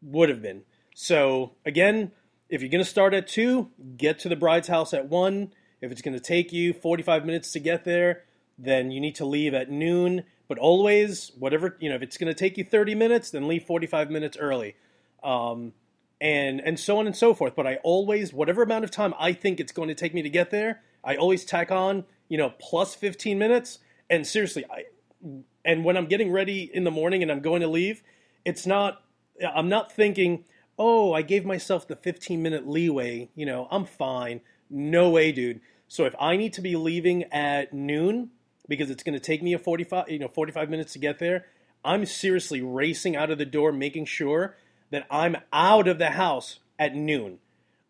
would 0.00 0.28
have 0.28 0.40
been. 0.40 0.62
So 0.94 1.52
again, 1.66 2.12
if 2.48 2.60
you're 2.60 2.70
going 2.70 2.84
to 2.84 2.88
start 2.88 3.14
at 3.14 3.26
two, 3.26 3.70
get 3.96 4.20
to 4.20 4.28
the 4.28 4.36
bride's 4.36 4.68
house 4.68 4.94
at 4.94 5.08
one. 5.08 5.52
If 5.82 5.90
it's 5.90 6.00
going 6.00 6.14
to 6.14 6.20
take 6.20 6.52
you 6.52 6.72
45 6.72 7.26
minutes 7.26 7.52
to 7.52 7.58
get 7.58 7.84
there, 7.84 8.22
then 8.56 8.90
you 8.90 9.00
need 9.00 9.16
to 9.16 9.24
leave 9.24 9.52
at 9.52 9.70
noon. 9.70 10.22
But 10.48 10.58
always, 10.58 11.32
whatever 11.38 11.76
you 11.80 11.88
know, 11.88 11.96
if 11.96 12.02
it's 12.02 12.16
going 12.16 12.32
to 12.32 12.38
take 12.38 12.56
you 12.56 12.64
30 12.64 12.94
minutes, 12.94 13.30
then 13.30 13.48
leave 13.48 13.64
45 13.64 14.10
minutes 14.10 14.36
early, 14.38 14.76
um, 15.24 15.72
and 16.20 16.60
and 16.60 16.78
so 16.78 16.98
on 16.98 17.06
and 17.06 17.16
so 17.16 17.34
forth. 17.34 17.56
But 17.56 17.66
I 17.66 17.76
always, 17.82 18.32
whatever 18.32 18.62
amount 18.62 18.84
of 18.84 18.90
time 18.90 19.12
I 19.18 19.32
think 19.32 19.60
it's 19.60 19.72
going 19.72 19.88
to 19.88 19.94
take 19.94 20.14
me 20.14 20.22
to 20.22 20.30
get 20.30 20.50
there, 20.50 20.82
I 21.02 21.16
always 21.16 21.44
tack 21.44 21.72
on, 21.72 22.04
you 22.28 22.38
know, 22.38 22.52
plus 22.58 22.94
15 22.94 23.38
minutes. 23.38 23.78
And 24.08 24.26
seriously, 24.26 24.64
I 24.70 24.84
and 25.64 25.84
when 25.84 25.96
I'm 25.96 26.06
getting 26.06 26.30
ready 26.30 26.70
in 26.72 26.84
the 26.84 26.90
morning 26.90 27.22
and 27.22 27.32
I'm 27.32 27.40
going 27.40 27.62
to 27.62 27.68
leave, 27.68 28.02
it's 28.44 28.66
not 28.66 29.02
I'm 29.54 29.68
not 29.68 29.90
thinking, 29.90 30.44
oh, 30.78 31.12
I 31.12 31.22
gave 31.22 31.44
myself 31.44 31.88
the 31.88 31.96
15 31.96 32.42
minute 32.42 32.68
leeway. 32.68 33.30
You 33.34 33.46
know, 33.46 33.68
I'm 33.70 33.84
fine. 33.84 34.42
No 34.68 35.10
way, 35.10 35.32
dude. 35.32 35.60
So 35.92 36.06
if 36.06 36.14
I 36.18 36.38
need 36.38 36.54
to 36.54 36.62
be 36.62 36.74
leaving 36.74 37.24
at 37.24 37.74
noon 37.74 38.30
because 38.66 38.88
it's 38.88 39.02
going 39.02 39.12
to 39.12 39.20
take 39.20 39.42
me 39.42 39.52
a 39.52 39.58
45, 39.58 40.08
you 40.08 40.18
know, 40.18 40.28
45 40.28 40.70
minutes 40.70 40.94
to 40.94 40.98
get 40.98 41.18
there, 41.18 41.44
I'm 41.84 42.06
seriously 42.06 42.62
racing 42.62 43.14
out 43.14 43.30
of 43.30 43.36
the 43.36 43.44
door, 43.44 43.72
making 43.72 44.06
sure 44.06 44.56
that 44.90 45.06
I'm 45.10 45.36
out 45.52 45.88
of 45.88 45.98
the 45.98 46.12
house 46.12 46.60
at 46.78 46.94
noon. 46.94 47.40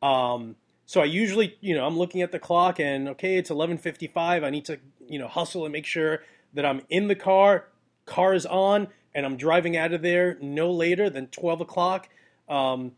Um, 0.02 0.56
so 0.84 1.00
I 1.00 1.04
usually, 1.04 1.56
you 1.60 1.76
know, 1.76 1.86
I'm 1.86 1.96
looking 1.96 2.22
at 2.22 2.32
the 2.32 2.40
clock 2.40 2.80
and 2.80 3.08
okay, 3.10 3.36
it's 3.36 3.50
11:55. 3.50 4.42
I 4.42 4.50
need 4.50 4.64
to, 4.64 4.80
you 5.06 5.20
know, 5.20 5.28
hustle 5.28 5.64
and 5.64 5.72
make 5.72 5.86
sure 5.86 6.24
that 6.54 6.66
I'm 6.66 6.82
in 6.88 7.06
the 7.06 7.14
car, 7.14 7.68
car 8.04 8.34
is 8.34 8.46
on, 8.46 8.88
and 9.14 9.24
I'm 9.24 9.36
driving 9.36 9.76
out 9.76 9.92
of 9.92 10.02
there 10.02 10.38
no 10.40 10.72
later 10.72 11.08
than 11.08 11.28
12 11.28 11.60
o'clock. 11.60 12.08
Um, 12.48 12.96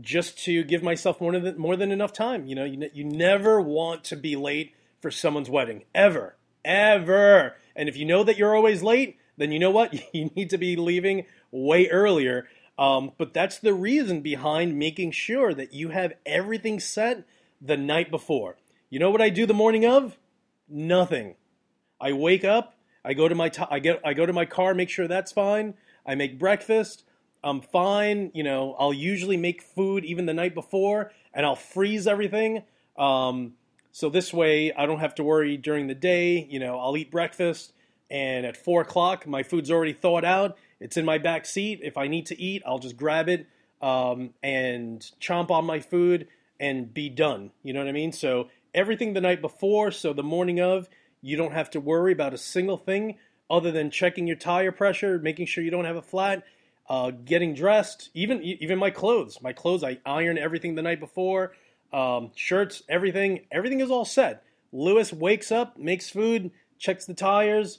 just 0.00 0.38
to 0.44 0.62
give 0.62 0.82
myself 0.82 1.20
more 1.20 1.38
than 1.38 1.58
more 1.58 1.76
than 1.76 1.92
enough 1.92 2.12
time. 2.12 2.46
You 2.46 2.54
know, 2.54 2.64
you, 2.64 2.90
you 2.92 3.04
never 3.04 3.60
want 3.60 4.04
to 4.04 4.16
be 4.16 4.36
late 4.36 4.74
for 5.00 5.10
someone's 5.10 5.50
wedding 5.50 5.84
ever, 5.94 6.36
ever. 6.64 7.56
And 7.74 7.88
if 7.88 7.96
you 7.96 8.04
know 8.04 8.22
that 8.24 8.36
you're 8.36 8.54
always 8.54 8.82
late, 8.82 9.18
then 9.36 9.52
you 9.52 9.58
know 9.58 9.70
what 9.70 9.94
you 10.14 10.30
need 10.36 10.50
to 10.50 10.58
be 10.58 10.76
leaving 10.76 11.26
way 11.50 11.88
earlier. 11.88 12.48
Um, 12.78 13.12
but 13.18 13.34
that's 13.34 13.58
the 13.58 13.74
reason 13.74 14.22
behind 14.22 14.78
making 14.78 15.10
sure 15.10 15.52
that 15.52 15.74
you 15.74 15.90
have 15.90 16.14
everything 16.24 16.80
set 16.80 17.24
the 17.60 17.76
night 17.76 18.10
before. 18.10 18.56
You 18.88 18.98
know 18.98 19.10
what 19.10 19.20
I 19.20 19.28
do 19.28 19.44
the 19.44 19.54
morning 19.54 19.84
of? 19.84 20.16
Nothing. 20.68 21.34
I 22.00 22.12
wake 22.12 22.44
up. 22.44 22.74
I 23.04 23.14
go 23.14 23.28
to 23.28 23.34
my 23.34 23.48
t- 23.48 23.64
I 23.70 23.78
get 23.78 24.00
I 24.04 24.14
go 24.14 24.26
to 24.26 24.32
my 24.32 24.44
car, 24.44 24.74
make 24.74 24.88
sure 24.88 25.08
that's 25.08 25.32
fine. 25.32 25.74
I 26.06 26.14
make 26.14 26.38
breakfast. 26.38 27.04
I'm 27.42 27.60
fine. 27.60 28.30
You 28.34 28.42
know, 28.42 28.76
I'll 28.78 28.92
usually 28.92 29.36
make 29.36 29.62
food 29.62 30.04
even 30.04 30.26
the 30.26 30.34
night 30.34 30.54
before, 30.54 31.12
and 31.32 31.46
I'll 31.46 31.56
freeze 31.56 32.06
everything. 32.06 32.62
Um, 32.96 33.54
so 33.92 34.08
this 34.08 34.32
way, 34.32 34.72
I 34.72 34.86
don't 34.86 35.00
have 35.00 35.14
to 35.16 35.24
worry 35.24 35.56
during 35.56 35.86
the 35.86 35.94
day. 35.94 36.46
You 36.48 36.60
know, 36.60 36.78
I'll 36.78 36.96
eat 36.96 37.10
breakfast, 37.10 37.72
and 38.10 38.46
at 38.46 38.56
four 38.56 38.82
o'clock, 38.82 39.26
my 39.26 39.42
food's 39.42 39.70
already 39.70 39.92
thawed 39.92 40.24
out. 40.24 40.56
It's 40.80 40.96
in 40.96 41.04
my 41.04 41.18
back 41.18 41.46
seat. 41.46 41.80
If 41.82 41.96
I 41.96 42.08
need 42.08 42.26
to 42.26 42.40
eat, 42.40 42.62
I'll 42.66 42.78
just 42.78 42.96
grab 42.96 43.28
it 43.28 43.46
um, 43.82 44.30
and 44.42 45.00
chomp 45.20 45.50
on 45.50 45.64
my 45.64 45.80
food 45.80 46.28
and 46.58 46.92
be 46.92 47.08
done. 47.08 47.50
You 47.62 47.72
know 47.72 47.80
what 47.80 47.88
I 47.88 47.92
mean? 47.92 48.12
So 48.12 48.48
everything 48.74 49.14
the 49.14 49.20
night 49.20 49.40
before, 49.40 49.90
so 49.90 50.12
the 50.12 50.22
morning 50.22 50.60
of, 50.60 50.88
you 51.22 51.36
don't 51.36 51.52
have 51.52 51.70
to 51.70 51.80
worry 51.80 52.12
about 52.12 52.34
a 52.34 52.38
single 52.38 52.76
thing 52.76 53.16
other 53.50 53.72
than 53.72 53.90
checking 53.90 54.26
your 54.26 54.36
tire 54.36 54.72
pressure, 54.72 55.18
making 55.18 55.46
sure 55.46 55.64
you 55.64 55.70
don't 55.70 55.84
have 55.84 55.96
a 55.96 56.02
flat, 56.02 56.44
uh, 56.90 57.12
getting 57.12 57.54
dressed, 57.54 58.10
even 58.14 58.42
even 58.42 58.76
my 58.76 58.90
clothes. 58.90 59.40
My 59.40 59.52
clothes, 59.52 59.84
I 59.84 59.98
iron 60.04 60.36
everything 60.36 60.74
the 60.74 60.82
night 60.82 60.98
before. 60.98 61.52
Um, 61.92 62.32
shirts, 62.34 62.82
everything, 62.88 63.46
everything 63.52 63.80
is 63.80 63.92
all 63.92 64.04
set. 64.04 64.42
Luis 64.72 65.12
wakes 65.12 65.52
up, 65.52 65.78
makes 65.78 66.10
food, 66.10 66.50
checks 66.78 67.06
the 67.06 67.14
tires, 67.14 67.78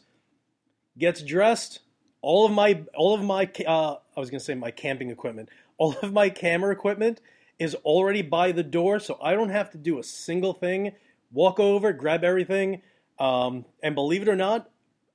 gets 0.98 1.22
dressed. 1.22 1.80
All 2.22 2.46
of 2.46 2.54
my, 2.54 2.84
all 2.96 3.14
of 3.14 3.22
my, 3.22 3.50
uh, 3.68 3.96
I 4.16 4.20
was 4.20 4.30
gonna 4.30 4.40
say 4.40 4.56
my 4.56 4.72
camping 4.72 5.10
equipment. 5.10 5.50
All 5.82 5.96
of 6.04 6.14
my 6.14 6.30
camera 6.30 6.72
equipment 6.72 7.22
is 7.58 7.74
already 7.74 8.22
by 8.22 8.52
the 8.52 8.62
door, 8.62 9.00
so 9.00 9.18
I 9.20 9.34
don't 9.34 9.50
have 9.50 9.72
to 9.72 9.80
do 9.80 9.98
a 9.98 10.04
single 10.04 10.54
thing. 10.54 10.92
Walk 11.32 11.60
over, 11.60 11.92
grab 11.92 12.24
everything, 12.24 12.84
um, 13.18 13.66
and 13.82 13.96
believe 13.96 14.22
it 14.22 14.28
or 14.28 14.36
not, 14.36 14.70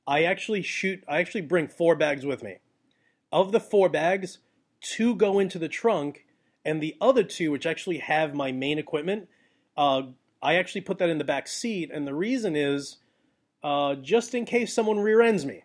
I 0.09 0.25
actually 0.25 0.63
shoot. 0.63 1.05
I 1.07 1.21
actually 1.21 1.43
bring 1.43 1.69
four 1.69 1.95
bags 1.95 2.27
with 2.27 2.43
me. 2.43 2.57
Of 3.33 3.53
the 3.53 3.61
four 3.61 3.89
bags, 3.89 4.39
two 4.81 5.15
go 5.15 5.39
into 5.39 5.59
the 5.59 5.69
trunk, 5.69 6.25
and 6.65 6.81
the 6.81 6.97
other 7.01 7.23
two, 7.23 7.51
which 7.51 7.67
actually 7.67 7.99
have 7.99 8.35
my 8.35 8.53
main 8.53 8.79
equipment, 8.79 9.29
uh, 9.77 10.03
I 10.43 10.55
actually 10.55 10.83
put 10.83 10.99
that 10.99 11.09
in 11.09 11.19
the 11.19 11.25
back 11.25 11.49
seat. 11.49 11.91
And 11.93 12.07
the 12.07 12.15
reason 12.15 12.57
is 12.57 12.99
uh, 13.63 13.95
just 13.97 14.35
in 14.35 14.45
case 14.45 14.73
someone 14.73 14.99
rear 14.99 15.21
ends 15.21 15.45
me. 15.45 15.63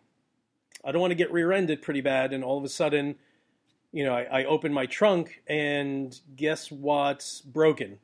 I 0.84 0.91
don't 0.91 1.01
want 1.01 1.12
to 1.12 1.15
get 1.15 1.32
rear 1.32 1.51
ended 1.51 1.82
pretty 1.82 2.01
bad, 2.01 2.34
and 2.34 2.44
all 2.44 2.58
of 2.58 2.63
a 2.63 2.70
sudden, 2.70 3.15
you 3.91 4.03
know, 4.03 4.13
I, 4.13 4.41
I 4.41 4.44
open 4.46 4.74
my 4.74 4.86
trunk 4.86 5.41
and 5.48 6.20
guess 6.36 6.72
what's 6.72 7.41
broken? 7.41 8.00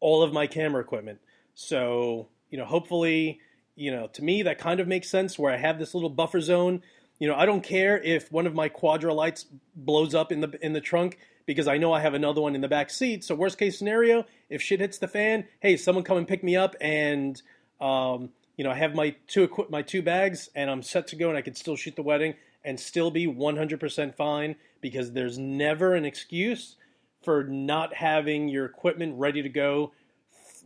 All 0.00 0.22
of 0.22 0.32
my 0.32 0.46
camera 0.46 0.80
equipment. 0.80 1.18
So, 1.54 2.28
you 2.50 2.58
know, 2.58 2.64
hopefully, 2.64 3.40
you 3.74 3.90
know, 3.90 4.06
to 4.08 4.22
me, 4.22 4.42
that 4.42 4.58
kind 4.58 4.80
of 4.80 4.88
makes 4.88 5.10
sense 5.10 5.38
where 5.38 5.52
I 5.52 5.56
have 5.56 5.78
this 5.78 5.94
little 5.94 6.10
buffer 6.10 6.40
zone 6.40 6.82
you 7.18 7.28
know, 7.28 7.34
I 7.34 7.46
don't 7.46 7.62
care 7.62 7.98
if 7.98 8.30
one 8.30 8.46
of 8.46 8.54
my 8.54 8.68
quadra 8.68 9.14
lights 9.14 9.46
blows 9.74 10.14
up 10.14 10.32
in 10.32 10.40
the 10.40 10.58
in 10.60 10.72
the 10.72 10.80
trunk 10.80 11.18
because 11.46 11.68
I 11.68 11.78
know 11.78 11.92
I 11.92 12.00
have 12.00 12.14
another 12.14 12.40
one 12.40 12.54
in 12.54 12.60
the 12.60 12.68
back 12.68 12.90
seat. 12.90 13.24
So 13.24 13.34
worst 13.34 13.58
case 13.58 13.78
scenario, 13.78 14.26
if 14.50 14.60
shit 14.60 14.80
hits 14.80 14.98
the 14.98 15.08
fan, 15.08 15.46
hey, 15.60 15.76
someone 15.76 16.04
come 16.04 16.18
and 16.18 16.28
pick 16.28 16.42
me 16.42 16.56
up, 16.56 16.76
and 16.80 17.40
um, 17.80 18.30
you 18.56 18.64
know 18.64 18.70
I 18.70 18.74
have 18.74 18.94
my 18.94 19.14
two 19.26 19.48
my 19.70 19.82
two 19.82 20.02
bags, 20.02 20.50
and 20.54 20.70
I'm 20.70 20.82
set 20.82 21.06
to 21.08 21.16
go, 21.16 21.28
and 21.28 21.38
I 21.38 21.42
can 21.42 21.54
still 21.54 21.76
shoot 21.76 21.96
the 21.96 22.02
wedding 22.02 22.34
and 22.66 22.80
still 22.80 23.12
be 23.12 23.28
100% 23.28 24.16
fine 24.16 24.56
because 24.80 25.12
there's 25.12 25.38
never 25.38 25.94
an 25.94 26.04
excuse 26.04 26.74
for 27.22 27.44
not 27.44 27.94
having 27.94 28.48
your 28.48 28.64
equipment 28.66 29.14
ready 29.18 29.40
to 29.40 29.48
go, 29.48 29.92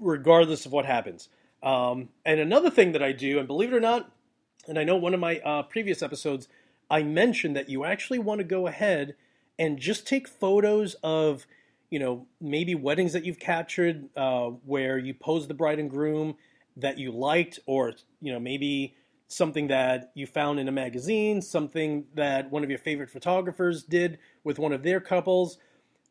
regardless 0.01 0.65
of 0.65 0.73
what 0.73 0.87
happens. 0.87 1.29
Um, 1.63 2.09
and 2.25 2.41
another 2.41 2.71
thing 2.71 2.93
that 2.93 3.03
I 3.03 3.13
do, 3.13 3.39
and 3.39 3.47
believe 3.47 3.71
it 3.71 3.77
or 3.77 3.81
not, 3.81 4.11
and 4.71 4.79
I 4.79 4.85
know 4.85 4.97
one 4.97 5.15
of 5.15 5.21
my 5.21 5.41
uh, 5.41 5.65
previous 5.65 6.01
episodes, 6.01 6.47
I 6.89 7.03
mentioned 7.03 7.57
that 7.57 7.69
you 7.69 7.85
actually 7.85 8.21
want 8.21 8.39
to 8.39 8.45
go 8.45 8.69
ahead 8.69 9.17
and 9.59 9.79
just 9.79 10.07
take 10.07 10.29
photos 10.29 10.95
of, 11.03 11.45
you 11.91 11.99
know, 11.99 12.29
maybe 12.41 12.77
weddings 12.77 13.13
that 13.13 13.25
you've 13.25 13.41
captured 13.41 14.09
uh, 14.17 14.47
where 14.65 14.97
you 14.97 15.13
pose 15.13 15.49
the 15.49 15.55
bride 15.55 15.81
and 15.81 15.91
groom 15.91 16.37
that 16.77 16.99
you 16.99 17.11
liked, 17.11 17.59
or, 17.67 17.95
you 18.23 18.33
know, 18.33 18.39
maybe 18.39 18.95
something 19.27 19.67
that 19.67 20.13
you 20.15 20.25
found 20.25 20.61
in 20.61 20.69
a 20.69 20.73
magazine, 20.73 21.43
something 21.43 22.05
that 22.15 22.51
one 22.53 22.63
of 22.63 22.71
your 22.71 22.79
favorite 22.79 23.11
photographers 23.11 23.83
did 23.83 24.19
with 24.45 24.61
one 24.61 24.73
of 24.73 24.85
their 24.85 25.01
couples. 25.01 25.59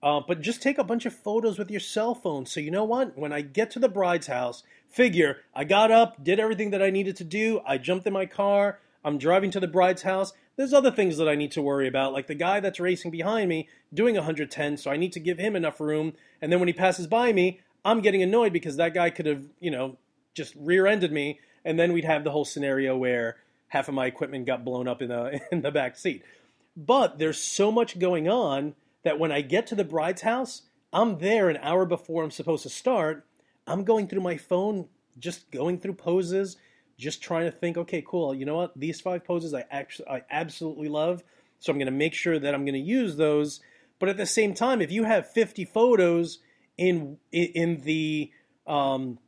Uh, 0.01 0.21
but 0.25 0.41
just 0.41 0.61
take 0.61 0.77
a 0.77 0.83
bunch 0.83 1.05
of 1.05 1.13
photos 1.13 1.59
with 1.59 1.69
your 1.69 1.79
cell 1.79 2.15
phone. 2.15 2.45
So, 2.45 2.59
you 2.59 2.71
know 2.71 2.85
what? 2.85 3.17
When 3.17 3.33
I 3.33 3.41
get 3.41 3.71
to 3.71 3.79
the 3.79 3.89
bride's 3.89 4.27
house, 4.27 4.63
figure 4.87 5.37
I 5.53 5.65
got 5.65 5.91
up, 5.91 6.23
did 6.23 6.39
everything 6.39 6.69
that 6.71 6.81
I 6.81 6.89
needed 6.89 7.17
to 7.17 7.23
do. 7.23 7.61
I 7.65 7.77
jumped 7.77 8.07
in 8.07 8.13
my 8.13 8.25
car. 8.25 8.79
I'm 9.03 9.17
driving 9.17 9.51
to 9.51 9.59
the 9.59 9.67
bride's 9.67 10.03
house. 10.03 10.33
There's 10.55 10.73
other 10.73 10.91
things 10.91 11.17
that 11.17 11.29
I 11.29 11.35
need 11.35 11.51
to 11.53 11.61
worry 11.61 11.87
about, 11.87 12.11
like 12.11 12.27
the 12.27 12.35
guy 12.35 12.59
that's 12.59 12.79
racing 12.79 13.11
behind 13.11 13.47
me 13.49 13.69
doing 13.93 14.15
110, 14.15 14.77
so 14.77 14.91
I 14.91 14.97
need 14.97 15.13
to 15.13 15.19
give 15.19 15.37
him 15.37 15.55
enough 15.55 15.79
room. 15.79 16.13
And 16.41 16.51
then 16.51 16.59
when 16.59 16.67
he 16.67 16.73
passes 16.73 17.07
by 17.07 17.31
me, 17.31 17.61
I'm 17.85 18.01
getting 18.01 18.21
annoyed 18.21 18.51
because 18.51 18.75
that 18.75 18.93
guy 18.93 19.09
could 19.09 19.25
have, 19.25 19.45
you 19.61 19.71
know, 19.71 19.97
just 20.33 20.53
rear-ended 20.57 21.13
me, 21.13 21.39
and 21.63 21.79
then 21.79 21.93
we'd 21.93 22.05
have 22.05 22.23
the 22.23 22.31
whole 22.31 22.45
scenario 22.45 22.97
where 22.97 23.37
half 23.69 23.87
of 23.87 23.93
my 23.93 24.05
equipment 24.05 24.45
got 24.45 24.65
blown 24.65 24.87
up 24.87 25.01
in 25.01 25.09
the 25.09 25.39
in 25.51 25.61
the 25.61 25.71
back 25.71 25.97
seat. 25.97 26.23
But 26.75 27.19
there's 27.19 27.39
so 27.41 27.71
much 27.71 27.97
going 27.97 28.27
on 28.27 28.75
that 29.03 29.19
when 29.19 29.31
I 29.31 29.41
get 29.41 29.67
to 29.67 29.75
the 29.75 29.83
bride's 29.83 30.21
house, 30.21 30.63
I'm 30.91 31.19
there 31.19 31.49
an 31.49 31.57
hour 31.57 31.85
before 31.85 32.23
I'm 32.23 32.31
supposed 32.31 32.63
to 32.63 32.69
start. 32.69 33.25
I'm 33.67 33.83
going 33.83 34.07
through 34.07 34.21
my 34.21 34.37
phone, 34.37 34.87
just 35.17 35.51
going 35.51 35.79
through 35.79 35.93
poses, 35.93 36.57
just 36.97 37.21
trying 37.21 37.45
to 37.45 37.51
think, 37.51 37.77
okay, 37.77 38.03
cool. 38.05 38.33
You 38.33 38.45
know 38.45 38.57
what? 38.57 38.77
These 38.77 39.01
five 39.01 39.23
poses 39.23 39.53
I 39.53 39.65
actually 39.71 40.09
I 40.09 40.23
absolutely 40.29 40.89
love. 40.89 41.23
So 41.59 41.71
I'm 41.71 41.77
going 41.77 41.85
to 41.85 41.91
make 41.91 42.13
sure 42.13 42.39
that 42.39 42.53
I'm 42.53 42.65
going 42.65 42.73
to 42.73 42.79
use 42.79 43.17
those. 43.17 43.61
But 43.99 44.09
at 44.09 44.17
the 44.17 44.25
same 44.25 44.53
time, 44.53 44.81
if 44.81 44.91
you 44.91 45.03
have 45.03 45.31
50 45.31 45.65
photos 45.65 46.39
in 46.77 47.17
in 47.31 47.81
the 47.81 48.31
um, 48.65 49.19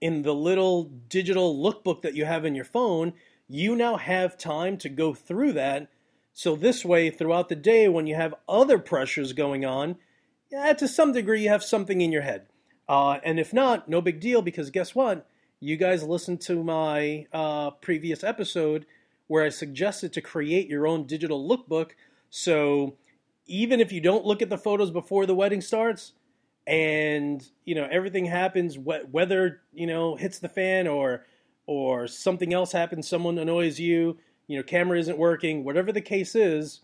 in 0.00 0.22
the 0.22 0.34
little 0.34 0.84
digital 0.84 1.56
lookbook 1.56 2.02
that 2.02 2.14
you 2.14 2.24
have 2.24 2.44
in 2.44 2.54
your 2.54 2.64
phone, 2.64 3.14
you 3.48 3.74
now 3.74 3.96
have 3.96 4.36
time 4.36 4.76
to 4.78 4.88
go 4.88 5.14
through 5.14 5.52
that 5.52 5.88
so 6.32 6.56
this 6.56 6.84
way, 6.84 7.10
throughout 7.10 7.48
the 7.48 7.56
day, 7.56 7.88
when 7.88 8.06
you 8.06 8.14
have 8.14 8.34
other 8.48 8.78
pressures 8.78 9.32
going 9.32 9.64
on, 9.64 9.96
yeah, 10.50 10.72
to 10.72 10.88
some 10.88 11.12
degree, 11.12 11.42
you 11.42 11.48
have 11.48 11.62
something 11.62 12.00
in 12.00 12.12
your 12.12 12.22
head. 12.22 12.46
Uh, 12.88 13.18
and 13.24 13.38
if 13.38 13.52
not, 13.52 13.88
no 13.88 14.00
big 14.00 14.20
deal, 14.20 14.42
because 14.42 14.70
guess 14.70 14.94
what? 14.94 15.26
You 15.60 15.76
guys 15.76 16.02
listened 16.02 16.40
to 16.42 16.62
my 16.62 17.26
uh, 17.32 17.70
previous 17.70 18.24
episode 18.24 18.86
where 19.28 19.44
I 19.44 19.50
suggested 19.50 20.12
to 20.12 20.20
create 20.20 20.68
your 20.68 20.86
own 20.86 21.06
digital 21.06 21.46
lookbook. 21.46 21.92
So 22.30 22.96
even 23.46 23.80
if 23.80 23.92
you 23.92 24.00
don't 24.00 24.26
look 24.26 24.42
at 24.42 24.50
the 24.50 24.58
photos 24.58 24.90
before 24.90 25.26
the 25.26 25.34
wedding 25.34 25.60
starts, 25.60 26.12
and 26.66 27.44
you 27.64 27.74
know 27.74 27.88
everything 27.90 28.26
happens, 28.26 28.78
whether 28.78 29.62
you 29.72 29.86
know 29.86 30.16
hits 30.16 30.38
the 30.38 30.48
fan 30.48 30.86
or 30.86 31.24
or 31.66 32.06
something 32.06 32.52
else 32.52 32.72
happens, 32.72 33.08
someone 33.08 33.38
annoys 33.38 33.78
you, 33.78 34.18
you 34.52 34.58
know, 34.58 34.62
camera 34.62 34.98
isn't 34.98 35.16
working, 35.18 35.64
whatever 35.64 35.92
the 35.92 36.02
case 36.02 36.34
is, 36.34 36.80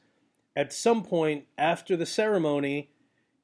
at 0.57 0.73
some 0.73 1.05
point 1.05 1.45
after 1.59 1.97
the 1.97 2.07
ceremony, 2.07 2.91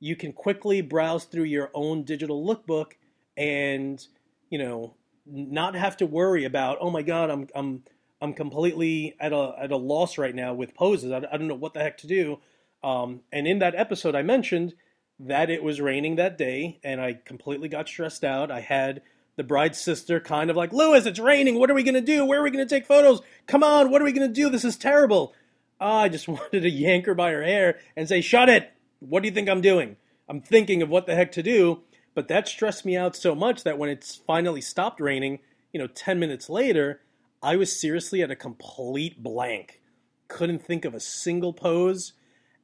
you 0.00 0.16
can 0.16 0.32
quickly 0.32 0.80
browse 0.80 1.24
through 1.24 1.44
your 1.44 1.70
own 1.74 2.04
digital 2.04 2.44
lookbook 2.44 2.92
and, 3.36 4.06
you 4.48 4.58
know, 4.58 4.94
not 5.26 5.74
have 5.74 5.96
to 5.98 6.06
worry 6.06 6.44
about, 6.44 6.78
oh 6.80 6.90
my 6.90 7.02
God, 7.02 7.30
I'm 7.30 7.48
I'm 7.54 7.84
I'm 8.20 8.32
completely 8.32 9.14
at 9.20 9.32
a 9.32 9.54
at 9.58 9.70
a 9.70 9.76
loss 9.76 10.16
right 10.16 10.34
now 10.34 10.54
with 10.54 10.74
poses. 10.74 11.12
I, 11.12 11.18
I 11.18 11.36
don't 11.36 11.48
know 11.48 11.54
what 11.54 11.74
the 11.74 11.80
heck 11.80 11.98
to 11.98 12.06
do. 12.06 12.40
Um, 12.82 13.20
and 13.30 13.46
in 13.46 13.58
that 13.60 13.74
episode, 13.74 14.14
I 14.14 14.22
mentioned 14.22 14.74
that 15.20 15.50
it 15.50 15.62
was 15.62 15.80
raining 15.80 16.16
that 16.16 16.36
day, 16.36 16.80
and 16.82 17.00
I 17.00 17.14
completely 17.24 17.68
got 17.68 17.88
stressed 17.88 18.24
out. 18.24 18.50
I 18.50 18.60
had 18.60 19.02
the 19.36 19.44
bride's 19.44 19.80
sister 19.80 20.20
kind 20.20 20.50
of 20.50 20.56
like, 20.56 20.72
Luis, 20.72 21.06
it's 21.06 21.18
raining. 21.18 21.58
What 21.58 21.70
are 21.70 21.74
we 21.74 21.82
going 21.82 21.94
to 21.94 22.00
do? 22.00 22.24
Where 22.24 22.40
are 22.40 22.42
we 22.42 22.50
going 22.50 22.66
to 22.66 22.74
take 22.74 22.86
photos? 22.86 23.20
Come 23.46 23.62
on, 23.62 23.90
what 23.90 24.00
are 24.00 24.04
we 24.04 24.12
going 24.12 24.28
to 24.28 24.34
do? 24.34 24.48
This 24.48 24.64
is 24.64 24.76
terrible. 24.76 25.34
Oh, 25.80 25.96
I 25.96 26.08
just 26.08 26.28
wanted 26.28 26.60
to 26.60 26.70
yank 26.70 27.06
her 27.06 27.14
by 27.14 27.32
her 27.32 27.42
hair 27.42 27.78
and 27.96 28.08
say, 28.08 28.20
Shut 28.20 28.48
it. 28.48 28.72
What 29.00 29.22
do 29.22 29.28
you 29.28 29.34
think 29.34 29.48
I'm 29.48 29.60
doing? 29.60 29.96
I'm 30.28 30.40
thinking 30.40 30.82
of 30.82 30.88
what 30.88 31.06
the 31.06 31.14
heck 31.14 31.32
to 31.32 31.42
do. 31.42 31.82
But 32.14 32.28
that 32.28 32.48
stressed 32.48 32.84
me 32.84 32.96
out 32.96 33.16
so 33.16 33.34
much 33.34 33.64
that 33.64 33.76
when 33.76 33.90
it's 33.90 34.14
finally 34.14 34.60
stopped 34.60 35.00
raining, 35.00 35.40
you 35.72 35.80
know, 35.80 35.88
10 35.88 36.18
minutes 36.18 36.48
later, 36.48 37.00
I 37.42 37.56
was 37.56 37.78
seriously 37.78 38.22
at 38.22 38.30
a 38.30 38.36
complete 38.36 39.22
blank. 39.22 39.80
Couldn't 40.28 40.64
think 40.64 40.84
of 40.84 40.94
a 40.94 41.00
single 41.00 41.52
pose. 41.52 42.12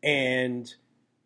And 0.02 0.72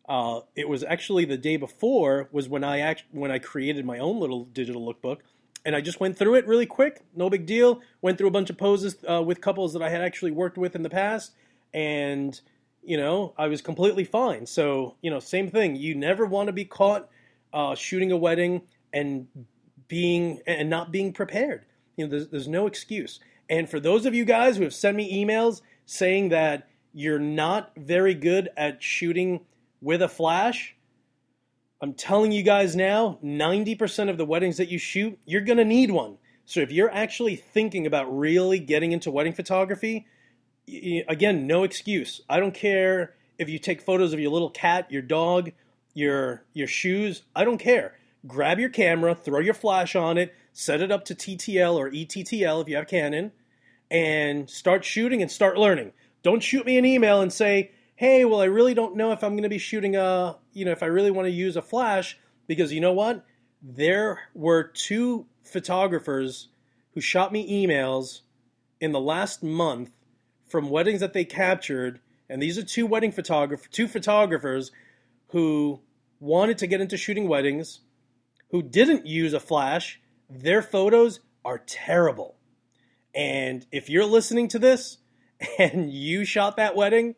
uh, 0.09 0.41
it 0.55 0.67
was 0.67 0.83
actually 0.83 1.25
the 1.25 1.37
day 1.37 1.57
before 1.57 2.29
was 2.31 2.49
when 2.49 2.63
I 2.63 2.79
act 2.79 3.03
when 3.11 3.31
I 3.31 3.39
created 3.39 3.85
my 3.85 3.99
own 3.99 4.19
little 4.19 4.45
digital 4.45 4.85
lookbook, 4.85 5.19
and 5.65 5.75
I 5.75 5.81
just 5.81 5.99
went 5.99 6.17
through 6.17 6.35
it 6.35 6.47
really 6.47 6.67
quick, 6.67 7.01
no 7.15 7.29
big 7.29 7.45
deal. 7.45 7.81
Went 8.01 8.17
through 8.17 8.27
a 8.27 8.31
bunch 8.31 8.49
of 8.49 8.57
poses 8.57 8.95
uh, 9.09 9.21
with 9.23 9.41
couples 9.41 9.73
that 9.73 9.81
I 9.81 9.89
had 9.89 10.01
actually 10.01 10.31
worked 10.31 10.57
with 10.57 10.75
in 10.75 10.83
the 10.83 10.89
past, 10.89 11.33
and 11.73 12.39
you 12.83 12.97
know 12.97 13.33
I 13.37 13.47
was 13.47 13.61
completely 13.61 14.03
fine. 14.03 14.45
So 14.45 14.95
you 15.01 15.09
know, 15.09 15.19
same 15.19 15.49
thing. 15.49 15.75
You 15.75 15.95
never 15.95 16.25
want 16.25 16.47
to 16.47 16.53
be 16.53 16.65
caught 16.65 17.09
uh, 17.51 17.75
shooting 17.75 18.11
a 18.11 18.17
wedding 18.17 18.61
and 18.93 19.27
being 19.87 20.39
and 20.45 20.69
not 20.69 20.91
being 20.91 21.11
prepared. 21.11 21.65
You 21.97 22.05
know, 22.05 22.11
there's, 22.11 22.27
there's 22.29 22.47
no 22.47 22.67
excuse. 22.67 23.19
And 23.49 23.69
for 23.69 23.79
those 23.79 24.05
of 24.05 24.13
you 24.13 24.25
guys 24.25 24.57
who 24.57 24.63
have 24.63 24.73
sent 24.73 24.97
me 24.97 25.23
emails 25.23 25.61
saying 25.85 26.29
that 26.29 26.67
you're 26.93 27.19
not 27.19 27.71
very 27.77 28.13
good 28.13 28.49
at 28.57 28.81
shooting 28.81 29.41
with 29.81 30.01
a 30.01 30.07
flash, 30.07 30.75
I'm 31.85 31.93
telling 31.93 32.31
you 32.31 32.41
guys 32.41 32.75
now, 32.75 33.19
90% 33.23 34.09
of 34.09 34.17
the 34.17 34.25
weddings 34.25 34.57
that 34.57 34.69
you 34.69 34.79
shoot, 34.79 35.19
you're 35.23 35.41
going 35.41 35.59
to 35.59 35.63
need 35.63 35.91
one. 35.91 36.17
So 36.43 36.59
if 36.61 36.71
you're 36.71 36.91
actually 36.91 37.35
thinking 37.35 37.85
about 37.85 38.05
really 38.11 38.57
getting 38.57 38.91
into 38.91 39.11
wedding 39.11 39.33
photography, 39.33 40.07
again, 40.67 41.45
no 41.45 41.63
excuse. 41.63 42.21
I 42.27 42.39
don't 42.39 42.55
care 42.55 43.13
if 43.37 43.49
you 43.49 43.59
take 43.59 43.83
photos 43.83 44.13
of 44.13 44.19
your 44.19 44.31
little 44.31 44.49
cat, 44.49 44.91
your 44.91 45.03
dog, 45.03 45.51
your 45.93 46.43
your 46.53 46.65
shoes, 46.65 47.21
I 47.35 47.43
don't 47.43 47.59
care. 47.59 47.93
Grab 48.25 48.57
your 48.57 48.69
camera, 48.69 49.13
throw 49.13 49.39
your 49.39 49.53
flash 49.53 49.95
on 49.95 50.17
it, 50.17 50.33
set 50.53 50.81
it 50.81 50.91
up 50.91 51.05
to 51.05 51.13
TTL 51.13 51.75
or 51.75 51.91
ETTL 51.91 52.63
if 52.63 52.67
you 52.67 52.77
have 52.77 52.87
Canon, 52.87 53.31
and 53.91 54.49
start 54.49 54.83
shooting 54.83 55.21
and 55.21 55.29
start 55.29 55.55
learning. 55.55 55.91
Don't 56.23 56.41
shoot 56.41 56.65
me 56.65 56.79
an 56.79 56.85
email 56.85 57.21
and 57.21 57.31
say, 57.31 57.73
hey, 57.95 58.25
well, 58.25 58.41
I 58.41 58.45
really 58.45 58.73
don't 58.73 58.95
know 58.95 59.11
if 59.11 59.23
I'm 59.23 59.33
going 59.33 59.43
to 59.43 59.49
be 59.49 59.57
shooting 59.57 59.95
a, 59.95 60.37
you 60.53 60.65
know, 60.65 60.71
if 60.71 60.83
I 60.83 60.87
really 60.87 61.11
want 61.11 61.27
to 61.27 61.31
use 61.31 61.55
a 61.55 61.61
flash, 61.61 62.17
because 62.45 62.73
you 62.73 62.81
know 62.81 62.93
what? 62.93 63.25
There 63.61 64.19
were 64.33 64.63
two 64.63 65.27
photographers 65.43 66.49
who 66.93 67.01
shot 67.01 67.31
me 67.31 67.65
emails 67.65 68.21
in 68.81 68.91
the 68.91 68.99
last 68.99 69.41
month 69.41 69.91
from 70.45 70.69
weddings 70.69 70.99
that 70.99 71.13
they 71.13 71.25
captured, 71.25 71.99
and 72.29 72.41
these 72.41 72.57
are 72.57 72.63
two 72.63 72.85
wedding 72.85 73.11
photographers, 73.11 73.67
two 73.71 73.87
photographers 73.87 74.71
who 75.29 75.81
wanted 76.19 76.57
to 76.57 76.67
get 76.67 76.81
into 76.81 76.97
shooting 76.97 77.27
weddings, 77.27 77.81
who 78.51 78.61
didn't 78.61 79.05
use 79.05 79.33
a 79.33 79.39
flash. 79.39 80.01
Their 80.29 80.61
photos 80.61 81.21
are 81.43 81.59
terrible. 81.59 82.35
And 83.13 83.65
if 83.71 83.89
you're 83.89 84.05
listening 84.05 84.49
to 84.49 84.59
this 84.59 84.97
and 85.59 85.91
you 85.91 86.25
shot 86.25 86.57
that 86.57 86.75
wedding, 86.75 87.15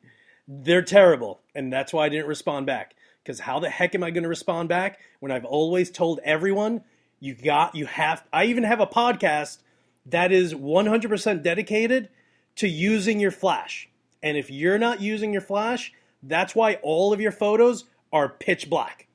they're 0.48 0.82
terrible. 0.82 1.42
And 1.54 1.72
that's 1.72 1.92
why 1.92 2.06
I 2.06 2.10
didn't 2.10 2.27
respond 2.27 2.66
back. 2.66 2.96
Because 3.24 3.42
how 3.42 3.60
the 3.60 3.70
heck 3.70 3.94
am 3.94 4.04
I 4.04 4.12
going 4.12 4.24
to 4.24 4.30
respond 4.30 4.70
back 4.70 5.00
when 5.20 5.32
I've 5.32 5.46
always 5.46 5.92
told 5.92 6.20
everyone 6.24 6.82
you 7.20 7.36
got, 7.36 7.75
you 7.75 7.86
have, 7.86 8.24
I 8.32 8.46
even 8.46 8.63
have 8.63 8.80
a 8.80 8.88
podcast 8.88 9.58
that 10.06 10.32
is 10.32 10.54
100% 10.54 11.44
dedicated 11.44 12.10
to 12.56 12.67
using 12.67 13.19
your 13.19 13.32
flash. 13.32 13.89
And 14.24 14.38
if 14.38 14.50
you're 14.50 14.78
not 14.78 15.02
using 15.02 15.34
your 15.34 15.41
flash, 15.41 15.93
that's 16.24 16.56
why 16.56 16.76
all 16.76 17.12
of 17.12 17.19
your 17.19 17.32
photos 17.32 17.84
are 18.13 18.30
pitch 18.30 18.69
black. 18.69 19.08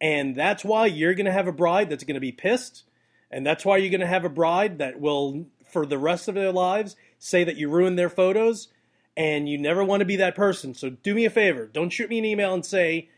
And 0.00 0.34
that's 0.34 0.64
why 0.64 0.86
you're 0.86 1.14
going 1.14 1.26
to 1.26 1.32
have 1.32 1.46
a 1.46 1.52
bride 1.52 1.90
that's 1.90 2.04
going 2.04 2.14
to 2.14 2.20
be 2.20 2.32
pissed. 2.32 2.84
And 3.30 3.46
that's 3.46 3.64
why 3.64 3.76
you're 3.76 3.90
going 3.90 4.00
to 4.00 4.06
have 4.06 4.24
a 4.24 4.30
bride 4.30 4.78
that 4.78 5.00
will, 5.00 5.46
for 5.70 5.86
the 5.86 5.98
rest 5.98 6.28
of 6.28 6.34
their 6.34 6.52
lives, 6.52 6.96
say 7.18 7.44
that 7.44 7.56
you 7.56 7.68
ruined 7.68 7.98
their 7.98 8.08
photos 8.08 8.68
and 9.16 9.48
you 9.48 9.58
never 9.58 9.84
want 9.84 10.00
to 10.00 10.06
be 10.06 10.16
that 10.16 10.34
person. 10.34 10.74
So 10.74 10.90
do 10.90 11.14
me 11.14 11.24
a 11.24 11.30
favor. 11.30 11.66
Don't 11.66 11.90
shoot 11.90 12.10
me 12.10 12.18
an 12.18 12.24
email 12.24 12.54
and 12.54 12.64
say, 12.64 13.08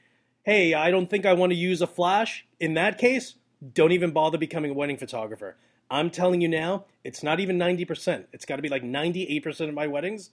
hey, 0.42 0.74
I 0.74 0.90
don't 0.90 1.08
think 1.08 1.26
I 1.26 1.32
want 1.32 1.50
to 1.50 1.56
use 1.56 1.80
a 1.82 1.86
flash. 1.86 2.46
In 2.60 2.74
that 2.74 2.98
case, 2.98 3.34
don't 3.74 3.92
even 3.92 4.10
bother 4.10 4.38
becoming 4.38 4.70
a 4.70 4.74
wedding 4.74 4.96
photographer. 4.98 5.56
I'm 5.90 6.10
telling 6.10 6.40
you 6.40 6.48
now, 6.48 6.84
it's 7.04 7.22
not 7.22 7.40
even 7.40 7.58
90%. 7.58 8.24
It's 8.32 8.44
got 8.44 8.56
to 8.56 8.62
be 8.62 8.68
like 8.68 8.82
98% 8.82 9.68
of 9.68 9.74
my 9.74 9.86
weddings. 9.86 10.30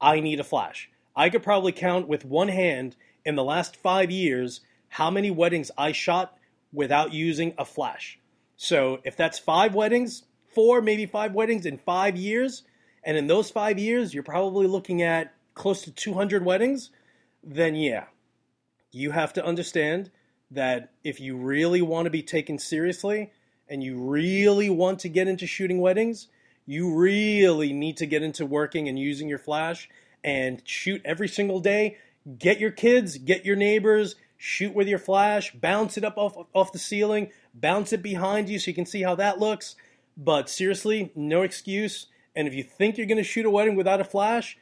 I 0.00 0.20
need 0.20 0.40
a 0.40 0.44
flash. 0.44 0.90
I 1.14 1.30
could 1.30 1.42
probably 1.42 1.72
count 1.72 2.08
with 2.08 2.24
one 2.24 2.48
hand 2.48 2.96
in 3.24 3.36
the 3.36 3.44
last 3.44 3.76
five 3.76 4.10
years 4.10 4.60
how 4.88 5.10
many 5.10 5.30
weddings 5.30 5.70
I 5.78 5.92
shot 5.92 6.36
without 6.72 7.12
using 7.12 7.54
a 7.58 7.64
flash. 7.64 8.18
So 8.56 9.00
if 9.04 9.16
that's 9.16 9.38
five 9.38 9.74
weddings, 9.74 10.24
four, 10.54 10.82
maybe 10.82 11.06
five 11.06 11.32
weddings 11.32 11.66
in 11.66 11.78
five 11.78 12.16
years, 12.16 12.62
and 13.02 13.16
in 13.16 13.26
those 13.26 13.50
five 13.50 13.78
years, 13.78 14.12
you're 14.12 14.22
probably 14.22 14.66
looking 14.66 15.02
at 15.02 15.34
close 15.54 15.82
to 15.82 15.90
200 15.90 16.44
weddings, 16.44 16.90
then 17.42 17.74
yeah, 17.74 18.04
you 18.92 19.10
have 19.12 19.32
to 19.34 19.44
understand 19.44 20.10
that 20.50 20.90
if 21.04 21.20
you 21.20 21.36
really 21.36 21.80
want 21.80 22.06
to 22.06 22.10
be 22.10 22.22
taken 22.22 22.58
seriously 22.58 23.30
and 23.68 23.82
you 23.82 23.98
really 23.98 24.68
want 24.68 24.98
to 25.00 25.08
get 25.08 25.28
into 25.28 25.46
shooting 25.46 25.80
weddings, 25.80 26.28
you 26.66 26.94
really 26.94 27.72
need 27.72 27.96
to 27.96 28.06
get 28.06 28.22
into 28.22 28.44
working 28.44 28.88
and 28.88 28.98
using 28.98 29.28
your 29.28 29.38
flash 29.38 29.88
and 30.22 30.62
shoot 30.64 31.00
every 31.04 31.28
single 31.28 31.60
day. 31.60 31.96
Get 32.38 32.60
your 32.60 32.70
kids, 32.70 33.16
get 33.16 33.44
your 33.44 33.56
neighbors, 33.56 34.16
shoot 34.36 34.74
with 34.74 34.88
your 34.88 34.98
flash, 34.98 35.52
bounce 35.54 35.96
it 35.96 36.04
up 36.04 36.16
off, 36.16 36.36
off 36.52 36.72
the 36.72 36.78
ceiling, 36.78 37.30
bounce 37.54 37.92
it 37.92 38.02
behind 38.02 38.48
you 38.48 38.58
so 38.58 38.70
you 38.70 38.74
can 38.74 38.86
see 38.86 39.02
how 39.02 39.14
that 39.14 39.38
looks. 39.38 39.76
But 40.16 40.50
seriously, 40.50 41.12
no 41.14 41.42
excuse. 41.42 42.06
And 42.40 42.48
if 42.48 42.54
you 42.54 42.62
think 42.62 42.96
you're 42.96 43.06
going 43.06 43.18
to 43.18 43.22
shoot 43.22 43.44
a 43.44 43.50
wedding 43.50 43.76
without 43.76 44.00
a 44.00 44.04
flash, 44.04 44.56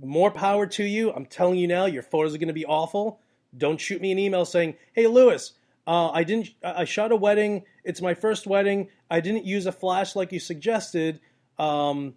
more 0.00 0.30
power 0.30 0.66
to 0.66 0.82
you. 0.82 1.12
I'm 1.12 1.26
telling 1.26 1.58
you 1.58 1.68
now, 1.68 1.84
your 1.84 2.02
photos 2.02 2.34
are 2.34 2.38
going 2.38 2.48
to 2.48 2.54
be 2.54 2.64
awful. 2.64 3.20
Don't 3.54 3.78
shoot 3.78 4.00
me 4.00 4.10
an 4.12 4.18
email 4.18 4.46
saying, 4.46 4.76
"Hey, 4.94 5.06
Luis, 5.06 5.52
uh, 5.86 6.10
I 6.10 6.24
didn't. 6.24 6.50
I 6.64 6.84
shot 6.84 7.12
a 7.12 7.16
wedding. 7.16 7.64
It's 7.84 8.00
my 8.00 8.14
first 8.14 8.46
wedding. 8.46 8.88
I 9.10 9.20
didn't 9.20 9.44
use 9.44 9.66
a 9.66 9.72
flash 9.72 10.16
like 10.16 10.32
you 10.32 10.40
suggested, 10.40 11.20
um, 11.58 12.14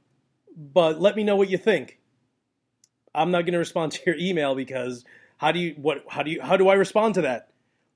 but 0.56 1.02
let 1.02 1.18
me 1.18 1.24
know 1.24 1.36
what 1.36 1.50
you 1.50 1.58
think." 1.58 2.00
I'm 3.14 3.32
not 3.32 3.42
going 3.42 3.54
to 3.54 3.60
respond 3.60 3.92
to 3.94 4.02
your 4.06 4.16
email 4.16 4.56
because 4.56 5.04
how 5.38 5.52
do 5.52 5.60
you 5.60 5.76
what 5.78 6.06
how 6.08 6.24
do 6.24 6.32
you 6.32 6.42
how 6.42 6.56
do 6.56 6.70
I 6.70 6.76
respond 6.76 7.16
to 7.16 7.24
that, 7.24 7.50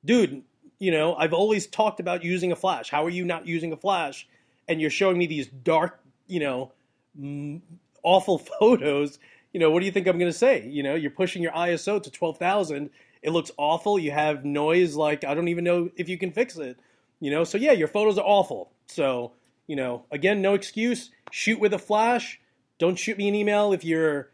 dude? 0.04 0.44
You 0.80 0.92
know, 0.92 1.16
I've 1.16 1.34
always 1.34 1.68
talked 1.68 2.02
about 2.02 2.26
using 2.26 2.52
a 2.52 2.56
flash. 2.56 2.90
How 2.90 3.06
are 3.06 3.10
you 3.10 3.24
not 3.24 3.48
using 3.48 3.72
a 3.72 3.78
flash? 3.78 4.28
And 4.68 4.82
you're 4.82 4.90
showing 4.90 5.18
me 5.18 5.28
these 5.28 5.48
dark, 5.48 6.02
you 6.28 6.42
know, 6.42 6.74
Mm, 7.20 7.62
awful 8.04 8.38
photos, 8.60 9.20
you 9.56 9.60
know, 9.60 9.72
what 9.72 9.80
do 9.80 9.86
you 9.86 9.92
think 9.94 10.06
I'm 10.06 10.20
going 10.20 10.32
to 10.32 10.38
say? 10.38 10.68
You 10.68 10.84
know, 10.84 10.96
you're 10.96 11.12
pushing 11.12 11.42
your 11.42 11.54
ISO 11.54 12.04
to 12.04 12.12
12,000. 12.12 12.90
It 13.22 13.30
looks 13.30 13.52
awful. 13.56 13.98
You 13.98 14.12
have 14.12 14.44
noise 14.44 14.96
like 14.96 15.24
I 15.24 15.34
don't 15.34 15.48
even 15.48 15.64
know 15.64 15.90
if 15.96 16.10
you 16.10 16.18
can 16.18 16.34
fix 16.34 16.58
it. 16.58 16.78
You 17.22 17.32
know, 17.32 17.46
so 17.46 17.58
yeah, 17.58 17.72
your 17.72 17.88
photos 17.88 18.18
are 18.18 18.26
awful. 18.26 18.72
So, 18.88 19.32
you 19.66 19.78
know, 19.78 20.04
again, 20.12 20.42
no 20.42 20.56
excuse. 20.56 21.10
Shoot 21.32 21.60
with 21.60 21.74
a 21.74 21.80
flash. 21.80 22.40
Don't 22.80 23.00
shoot 23.00 23.18
me 23.18 23.30
an 23.30 23.36
email 23.36 23.72
if 23.72 23.86
you're, 23.86 24.30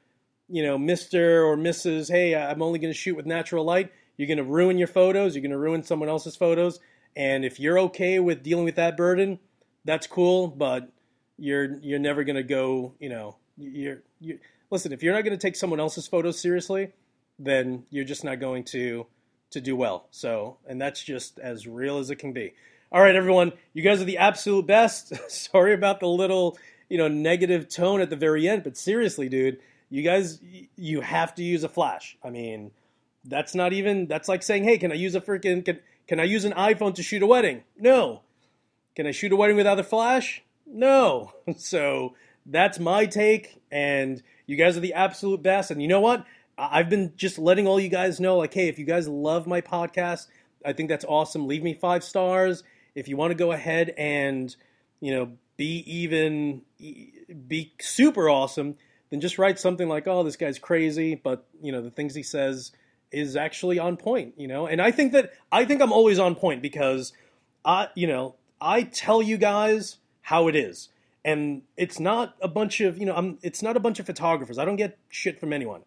you 0.50 0.64
know, 0.64 0.80
Mr. 0.80 1.46
or 1.46 1.56
Mrs. 1.56 2.12
Hey, 2.12 2.36
I'm 2.36 2.64
only 2.64 2.80
going 2.80 2.92
to 2.92 3.00
shoot 3.00 3.16
with 3.16 3.28
natural 3.28 3.64
light. 3.64 3.92
You're 4.18 4.28
going 4.28 4.40
to 4.40 4.44
ruin 4.44 4.80
your 4.80 4.88
photos. 4.88 5.36
You're 5.36 5.44
going 5.44 5.52
to 5.52 5.58
ruin 5.60 5.84
someone 5.84 6.10
else's 6.10 6.36
photos. 6.36 6.80
And 7.16 7.46
if 7.46 7.60
you're 7.60 7.80
okay 7.80 8.20
with 8.20 8.42
dealing 8.42 8.66
with 8.66 8.76
that 8.76 8.98
burden, 8.98 9.38
that's 9.86 10.08
cool. 10.08 10.48
But 10.48 10.90
you're 11.38 11.78
you're 11.80 12.00
never 12.00 12.24
going 12.24 12.36
to 12.36 12.44
go, 12.44 12.94
you 13.00 13.10
know, 13.10 13.38
you're 13.58 14.04
you 14.20 14.40
listen, 14.70 14.92
if 14.92 15.04
you're 15.04 15.14
not 15.14 15.24
going 15.24 15.38
to 15.38 15.42
take 15.42 15.56
someone 15.56 15.80
else's 15.80 16.08
photos 16.08 16.40
seriously, 16.40 16.94
then 17.40 17.86
you're 17.90 18.06
just 18.06 18.24
not 18.24 18.40
going 18.40 18.64
to 18.66 19.06
to 19.52 19.62
do 19.62 19.76
well. 19.76 20.08
So, 20.12 20.58
and 20.68 20.82
that's 20.82 21.04
just 21.04 21.40
as 21.40 21.68
real 21.68 21.98
as 21.98 22.10
it 22.10 22.18
can 22.18 22.34
be. 22.34 22.54
All 22.92 23.02
right, 23.02 23.16
everyone, 23.16 23.54
you 23.74 23.84
guys 23.84 24.02
are 24.02 24.06
the 24.06 24.18
absolute 24.18 24.66
best. 24.68 25.14
Sorry 25.30 25.74
about 25.74 26.00
the 26.00 26.08
little, 26.08 26.58
you 26.90 26.98
know, 26.98 27.08
negative 27.08 27.70
tone 27.70 28.02
at 28.02 28.10
the 28.10 28.16
very 28.16 28.48
end, 28.48 28.64
but 28.64 28.76
seriously, 28.76 29.30
dude, 29.30 29.60
you 29.90 30.04
guys 30.04 30.40
you 30.76 31.02
have 31.02 31.36
to 31.36 31.44
use 31.44 31.64
a 31.64 31.70
flash. 31.70 32.18
I 32.24 32.30
mean, 32.30 32.72
that's 33.26 33.54
not 33.54 33.74
even 33.74 34.08
that's 34.08 34.28
like 34.28 34.44
saying, 34.44 34.64
"Hey, 34.64 34.78
can 34.78 34.92
I 34.92 34.96
use 34.96 35.16
a 35.16 35.22
freaking 35.22 35.64
can 35.64 35.80
can 36.08 36.20
I 36.20 36.24
use 36.24 36.46
an 36.46 36.54
iPhone 36.54 36.96
to 36.96 37.04
shoot 37.04 37.22
a 37.22 37.28
wedding?" 37.28 37.64
No. 37.78 38.22
Can 38.96 39.08
I 39.08 39.12
shoot 39.12 39.32
a 39.32 39.36
wedding 39.38 39.56
without 39.56 39.80
a 39.80 39.84
flash? 39.84 40.44
No. 40.72 41.34
So 41.58 42.16
that's 42.46 42.80
my 42.80 43.06
take, 43.06 43.62
and 43.72 44.22
you 44.48 44.56
guys 44.56 44.78
are 44.78 44.82
the 44.82 44.94
absolute 44.94 45.44
best. 45.44 45.70
And 45.70 45.82
you 45.82 45.88
know 45.88 46.00
what? 46.00 46.26
I've 46.58 46.90
been 46.90 47.14
just 47.16 47.38
letting 47.38 47.68
all 47.68 47.80
you 47.80 47.90
guys 47.90 48.20
know, 48.20 48.38
like, 48.38 48.54
hey, 48.54 48.68
if 48.68 48.80
you 48.80 48.86
guys 48.86 49.08
love 49.08 49.48
my 49.48 49.62
podcast, 49.62 50.28
I 50.66 50.74
think 50.74 50.90
that's 50.90 51.06
awesome. 51.06 51.48
Leave 51.48 51.64
me 51.64 51.74
five 51.74 52.04
stars. 52.04 52.64
If 52.96 53.08
you 53.08 53.18
want 53.18 53.32
to 53.32 53.36
go 53.36 53.52
ahead 53.52 53.94
and, 53.98 54.56
you 55.00 55.14
know, 55.14 55.32
be 55.58 55.84
even, 55.88 56.62
be 57.48 57.74
super 57.80 58.30
awesome, 58.30 58.76
then 59.10 59.22
just 59.22 59.38
write 59.38 59.60
something 59.60 59.88
like, 59.88 60.08
oh, 60.08 60.24
this 60.24 60.36
guy's 60.36 60.60
crazy, 60.60 61.16
but, 61.16 61.48
you 61.62 61.72
know, 61.72 61.82
the 61.82 61.92
things 61.92 62.16
he 62.16 62.24
says 62.24 62.72
is 63.12 63.36
actually 63.36 63.80
on 63.80 63.98
point, 63.98 64.34
you 64.38 64.48
know? 64.48 64.68
And 64.68 64.82
I 64.82 64.92
think 64.92 65.14
that, 65.14 65.32
I 65.52 65.66
think 65.66 65.82
I'm 65.82 65.94
always 65.94 66.20
on 66.20 66.36
point 66.36 66.62
because 66.62 67.14
I, 67.66 67.90
you 67.96 68.08
know, 68.08 68.36
I 68.60 68.84
tell 68.84 69.22
you 69.22 69.38
guys 69.38 69.98
how 70.32 70.48
it 70.48 70.56
is. 70.56 70.88
And 71.26 71.64
it's 71.76 72.00
not 72.00 72.36
a 72.42 72.48
bunch 72.48 72.80
of, 72.80 72.98
you 72.98 73.06
know, 73.06 73.14
I'm, 73.14 73.38
it's 73.44 73.62
not 73.62 73.76
a 73.76 73.82
bunch 73.82 74.00
of 74.00 74.06
photographers. 74.06 74.58
I 74.58 74.64
don't 74.64 74.78
get 74.78 74.98
shit 75.10 75.42
from 75.42 75.52
anyone. 75.52 75.82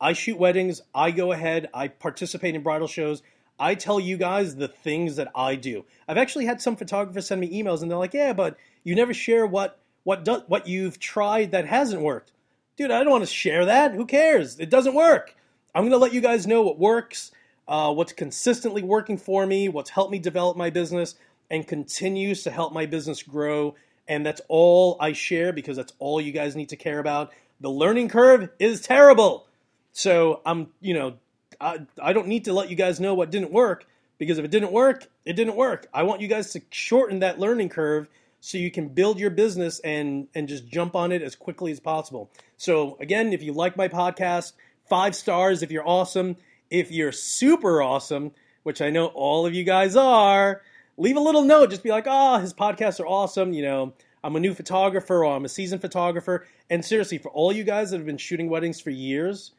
I 0.00 0.14
shoot 0.14 0.36
weddings. 0.36 0.82
I 0.92 1.12
go 1.12 1.30
ahead. 1.30 1.68
I 1.72 1.86
participate 1.86 2.56
in 2.56 2.62
bridal 2.64 2.88
shows. 2.88 3.22
I 3.56 3.76
tell 3.76 4.00
you 4.00 4.16
guys 4.16 4.56
the 4.56 4.66
things 4.66 5.14
that 5.14 5.30
I 5.32 5.54
do. 5.54 5.84
I've 6.08 6.18
actually 6.18 6.46
had 6.46 6.60
some 6.60 6.74
photographers 6.74 7.28
send 7.28 7.40
me 7.40 7.62
emails 7.62 7.82
and 7.82 7.90
they're 7.90 7.96
like, 7.96 8.14
"Yeah, 8.14 8.32
but 8.32 8.56
you 8.82 8.96
never 8.96 9.14
share 9.14 9.46
what 9.46 9.78
what 10.02 10.24
do, 10.24 10.42
what 10.48 10.66
you've 10.66 10.98
tried 10.98 11.52
that 11.52 11.66
hasn't 11.66 12.02
worked." 12.02 12.32
Dude, 12.76 12.90
I 12.90 13.04
don't 13.04 13.12
want 13.12 13.22
to 13.22 13.30
share 13.30 13.64
that. 13.66 13.94
Who 13.94 14.06
cares? 14.06 14.58
It 14.58 14.70
doesn't 14.70 14.94
work. 14.94 15.36
I'm 15.72 15.82
going 15.82 15.92
to 15.92 15.98
let 15.98 16.12
you 16.12 16.20
guys 16.20 16.48
know 16.48 16.62
what 16.62 16.80
works, 16.80 17.30
uh, 17.68 17.94
what's 17.94 18.12
consistently 18.12 18.82
working 18.82 19.18
for 19.18 19.46
me, 19.46 19.68
what's 19.68 19.90
helped 19.90 20.10
me 20.10 20.18
develop 20.18 20.56
my 20.56 20.70
business, 20.70 21.14
and 21.50 21.66
continues 21.66 22.42
to 22.44 22.50
help 22.50 22.72
my 22.72 22.86
business 22.86 23.22
grow. 23.22 23.74
And 24.06 24.24
that's 24.24 24.40
all 24.48 24.96
I 25.00 25.12
share 25.12 25.52
because 25.52 25.76
that's 25.76 25.92
all 25.98 26.20
you 26.20 26.32
guys 26.32 26.56
need 26.56 26.70
to 26.70 26.76
care 26.76 26.98
about. 26.98 27.32
The 27.60 27.70
learning 27.70 28.08
curve 28.08 28.50
is 28.58 28.80
terrible. 28.80 29.46
So 29.92 30.40
I'm, 30.44 30.68
you 30.80 30.94
know, 30.94 31.14
I, 31.60 31.86
I 32.02 32.12
don't 32.12 32.28
need 32.28 32.44
to 32.46 32.52
let 32.52 32.68
you 32.68 32.76
guys 32.76 33.00
know 33.00 33.14
what 33.14 33.30
didn't 33.30 33.52
work 33.52 33.86
because 34.18 34.38
if 34.38 34.44
it 34.44 34.50
didn't 34.50 34.72
work, 34.72 35.06
it 35.24 35.34
didn't 35.34 35.56
work. 35.56 35.86
I 35.94 36.02
want 36.02 36.20
you 36.20 36.28
guys 36.28 36.52
to 36.52 36.62
shorten 36.70 37.20
that 37.20 37.38
learning 37.38 37.68
curve 37.68 38.08
so 38.40 38.58
you 38.58 38.70
can 38.70 38.88
build 38.88 39.18
your 39.18 39.30
business 39.30 39.80
and 39.80 40.28
and 40.34 40.48
just 40.48 40.66
jump 40.68 40.94
on 40.94 41.12
it 41.12 41.22
as 41.22 41.34
quickly 41.34 41.72
as 41.72 41.80
possible. 41.80 42.30
So 42.58 42.96
again, 43.00 43.32
if 43.32 43.42
you 43.42 43.52
like 43.52 43.76
my 43.76 43.88
podcast, 43.88 44.52
five 44.88 45.14
stars 45.14 45.62
if 45.62 45.70
you're 45.70 45.88
awesome. 45.88 46.36
If 46.70 46.90
you're 46.90 47.12
super 47.12 47.80
awesome, 47.80 48.32
which 48.62 48.82
I 48.82 48.90
know 48.90 49.06
all 49.06 49.46
of 49.46 49.54
you 49.54 49.64
guys 49.64 49.96
are, 49.96 50.62
leave 50.96 51.16
a 51.16 51.20
little 51.20 51.42
note. 51.42 51.70
Just 51.70 51.82
be 51.82 51.90
like, 51.90 52.06
oh, 52.06 52.38
his 52.38 52.54
podcasts 52.54 53.00
are 53.00 53.06
awesome. 53.06 53.52
You 53.52 53.62
know, 53.62 53.92
I'm 54.22 54.36
a 54.36 54.40
new 54.40 54.54
photographer 54.54 55.24
or 55.24 55.36
I'm 55.36 55.44
a 55.44 55.48
seasoned 55.48 55.80
photographer. 55.80 56.46
And 56.70 56.84
seriously, 56.84 57.18
for 57.18 57.30
all 57.30 57.52
you 57.52 57.64
guys 57.64 57.90
that 57.90 57.98
have 57.98 58.06
been 58.06 58.18
shooting 58.18 58.48
weddings 58.48 58.80
for 58.80 58.90
years 58.90 59.52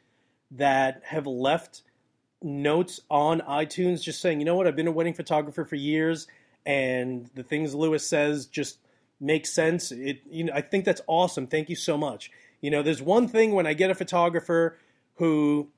that 0.50 1.02
have 1.04 1.26
left 1.26 1.82
notes 2.42 3.00
on 3.10 3.40
iTunes 3.40 4.02
just 4.02 4.20
saying, 4.20 4.40
you 4.40 4.46
know 4.46 4.54
what, 4.54 4.66
I've 4.66 4.76
been 4.76 4.86
a 4.86 4.92
wedding 4.92 5.14
photographer 5.14 5.64
for 5.64 5.76
years 5.76 6.26
and 6.64 7.30
the 7.34 7.42
things 7.42 7.74
Luis 7.74 8.06
says 8.06 8.46
just 8.46 8.78
make 9.20 9.46
sense. 9.46 9.92
It 9.92 10.20
you 10.28 10.44
know, 10.44 10.52
I 10.54 10.60
think 10.60 10.84
that's 10.84 11.00
awesome. 11.06 11.46
Thank 11.46 11.70
you 11.70 11.76
so 11.76 11.96
much. 11.96 12.30
You 12.60 12.70
know, 12.70 12.82
there's 12.82 13.02
one 13.02 13.28
thing 13.28 13.52
when 13.52 13.66
I 13.66 13.74
get 13.74 13.90
a 13.90 13.94
photographer 13.94 14.78
who 15.16 15.68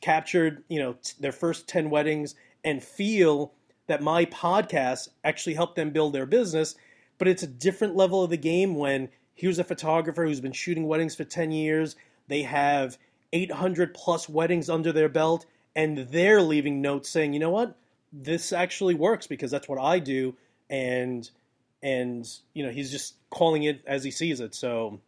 captured, 0.00 0.64
you 0.68 0.78
know, 0.78 0.94
t- 0.94 1.14
their 1.20 1.32
first 1.32 1.68
10 1.68 1.90
weddings 1.90 2.34
and 2.62 2.82
feel 2.82 3.52
that 3.86 4.02
my 4.02 4.24
podcast 4.26 5.08
actually 5.24 5.54
helped 5.54 5.76
them 5.76 5.90
build 5.90 6.12
their 6.12 6.26
business, 6.26 6.74
but 7.18 7.28
it's 7.28 7.42
a 7.42 7.48
different 7.48 7.96
level 7.96 8.22
of 8.22 8.30
the 8.30 8.36
game 8.36 8.76
when 8.76 9.08
here's 9.34 9.58
a 9.58 9.64
photographer 9.64 10.24
who's 10.24 10.40
been 10.40 10.52
shooting 10.52 10.86
weddings 10.86 11.14
for 11.14 11.24
10 11.24 11.50
years, 11.52 11.96
they 12.28 12.42
have 12.42 12.96
800 13.32 13.94
plus 13.94 14.28
weddings 14.28 14.70
under 14.70 14.92
their 14.92 15.08
belt 15.08 15.46
and 15.76 15.98
they're 15.98 16.42
leaving 16.42 16.80
notes 16.80 17.08
saying, 17.10 17.32
"You 17.32 17.40
know 17.40 17.50
what? 17.50 17.76
This 18.12 18.52
actually 18.52 18.94
works 18.94 19.26
because 19.26 19.50
that's 19.50 19.68
what 19.68 19.80
I 19.80 19.98
do." 19.98 20.36
And 20.70 21.28
and 21.82 22.26
you 22.54 22.64
know, 22.64 22.70
he's 22.70 22.90
just 22.90 23.14
calling 23.30 23.64
it 23.64 23.82
as 23.86 24.04
he 24.04 24.10
sees 24.10 24.40
it. 24.40 24.54
So 24.54 25.00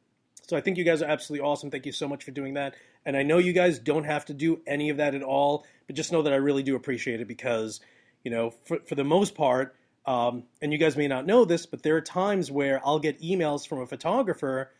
so 0.43 0.57
I 0.57 0.61
think 0.61 0.77
you 0.77 0.85
guys 0.85 1.03
are 1.03 1.07
absolutely 1.09 1.47
awesome. 1.47 1.71
Thank 1.71 1.87
you 1.87 1.93
so 1.93 2.09
much 2.09 2.25
for 2.25 2.31
doing 2.31 2.55
that. 2.55 2.75
And 3.05 3.17
I 3.17 3.23
know 3.23 3.39
you 3.39 3.53
guys 3.53 3.79
don't 3.79 4.05
have 4.05 4.25
to 4.27 4.35
do 4.35 4.61
any 4.67 4.91
of 4.91 4.97
that 4.97 5.15
at 5.15 5.23
all, 5.23 5.65
but 5.87 5.97
just 5.97 6.13
know 6.13 6.23
that 6.23 6.33
I 6.33 6.37
really 6.37 6.65
do 6.65 6.75
appreciate 6.75 7.21
it 7.21 7.29
because, 7.29 7.81
you 8.27 8.31
know, 8.31 8.51
for, 8.65 8.81
for 8.85 8.97
the 8.97 9.05
most 9.05 9.37
part, 9.37 9.77
um, 10.05 10.43
and 10.61 10.73
you 10.73 10.79
guys 10.79 10.97
may 10.97 11.07
not 11.07 11.27
know 11.27 11.45
this, 11.45 11.65
but 11.65 11.85
there 11.85 11.95
are 11.95 12.01
times 12.01 12.51
where 12.51 12.85
I'll 12.85 12.99
get 12.99 13.23
emails 13.23 13.69
from 13.69 13.79
a 13.79 13.87
photographer 13.87 14.73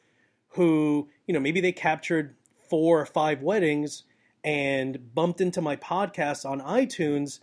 who, 0.49 1.09
you 1.29 1.33
know, 1.33 1.39
maybe 1.39 1.61
they 1.61 1.71
captured 1.71 2.35
four 2.69 3.01
or 3.01 3.07
five 3.07 3.43
weddings 3.43 4.03
and 4.43 5.15
bumped 5.15 5.41
into 5.41 5.61
my 5.61 5.77
podcast 5.77 6.45
on 6.45 6.61
iTunes. 6.61 7.39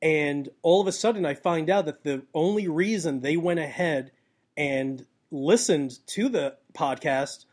And 0.00 0.48
all 0.62 0.80
of 0.80 0.86
a 0.86 0.92
sudden, 0.92 1.26
I 1.26 1.34
find 1.34 1.68
out 1.68 1.84
that 1.84 2.04
the 2.04 2.22
only 2.32 2.66
reason 2.66 3.20
they 3.20 3.36
went 3.36 3.60
ahead 3.60 4.12
and 4.56 5.04
listened 5.30 5.98
to 6.06 6.30
the 6.30 6.56
podcast 6.72 7.44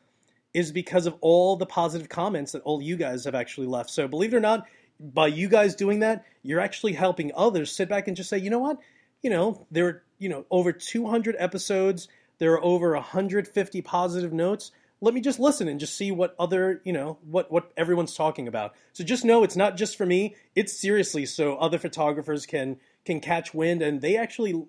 is 0.54 0.72
because 0.72 1.08
of 1.08 1.18
all 1.20 1.58
the 1.58 1.66
positive 1.66 2.08
comments 2.08 2.54
that 2.54 2.62
all 2.62 2.82
you 2.82 2.96
guys 2.96 3.26
have 3.26 3.36
actually 3.36 3.68
left. 3.68 3.90
So 3.90 4.08
believe 4.08 4.34
it 4.34 4.38
or 4.38 4.40
not, 4.40 4.66
by 5.02 5.28
you 5.28 5.48
guys 5.50 5.76
doing 5.76 6.00
that, 6.00 6.26
you're 6.44 6.60
actually 6.60 6.94
helping 6.94 7.32
others 7.36 7.72
sit 7.72 7.90
back 7.90 8.08
and 8.08 8.16
just 8.16 8.30
say, 8.30 8.38
you 8.38 8.50
know 8.50 8.60
what, 8.60 8.80
you 9.22 9.30
know, 9.30 9.66
there 9.72 9.88
are 9.88 10.04
you 10.20 10.30
know 10.30 10.46
over 10.52 10.72
200 10.72 11.36
episodes, 11.40 12.08
there 12.40 12.54
are 12.54 12.64
over 12.64 12.94
150 12.94 13.82
positive 13.82 14.34
notes. 14.34 14.72
Let 15.04 15.16
me 15.16 15.22
just 15.22 15.40
listen 15.40 15.68
and 15.68 15.80
just 15.80 15.96
see 15.96 16.12
what 16.12 16.36
other 16.38 16.82
you 16.84 16.94
know 16.94 17.18
what 17.24 17.52
what 17.52 17.72
everyone's 17.76 18.16
talking 18.16 18.48
about. 18.48 18.74
So 18.94 19.04
just 19.04 19.26
know 19.26 19.44
it's 19.44 19.56
not 19.56 19.78
just 19.78 19.98
for 19.98 20.06
me; 20.06 20.36
it's 20.56 20.80
seriously 20.80 21.26
so 21.26 21.56
other 21.56 21.80
photographers 21.80 22.46
can 22.46 22.78
can 23.04 23.20
catch 23.20 23.54
wind 23.54 23.82
and 23.82 24.00
they 24.00 24.16
actually 24.16 24.64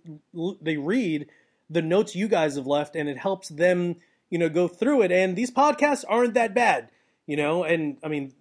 they 0.63 0.79
read 0.79 1.29
the 1.69 1.83
notes 1.83 2.17
you 2.17 2.29
guys 2.29 2.57
have 2.57 2.67
left 2.67 2.97
and 2.97 3.09
it 3.09 3.19
helps 3.19 3.49
them 3.49 3.97
you 4.33 4.39
know, 4.39 4.49
go 4.49 4.67
through 4.67 5.03
it. 5.03 5.13
And 5.13 5.37
these 5.37 5.51
podcasts 5.51 6.07
aren't 6.09 6.33
that 6.35 6.55
bad, 6.55 6.89
you 7.27 7.37
know. 7.37 7.65
And 7.65 7.99
I 8.03 8.09
mean, 8.09 8.33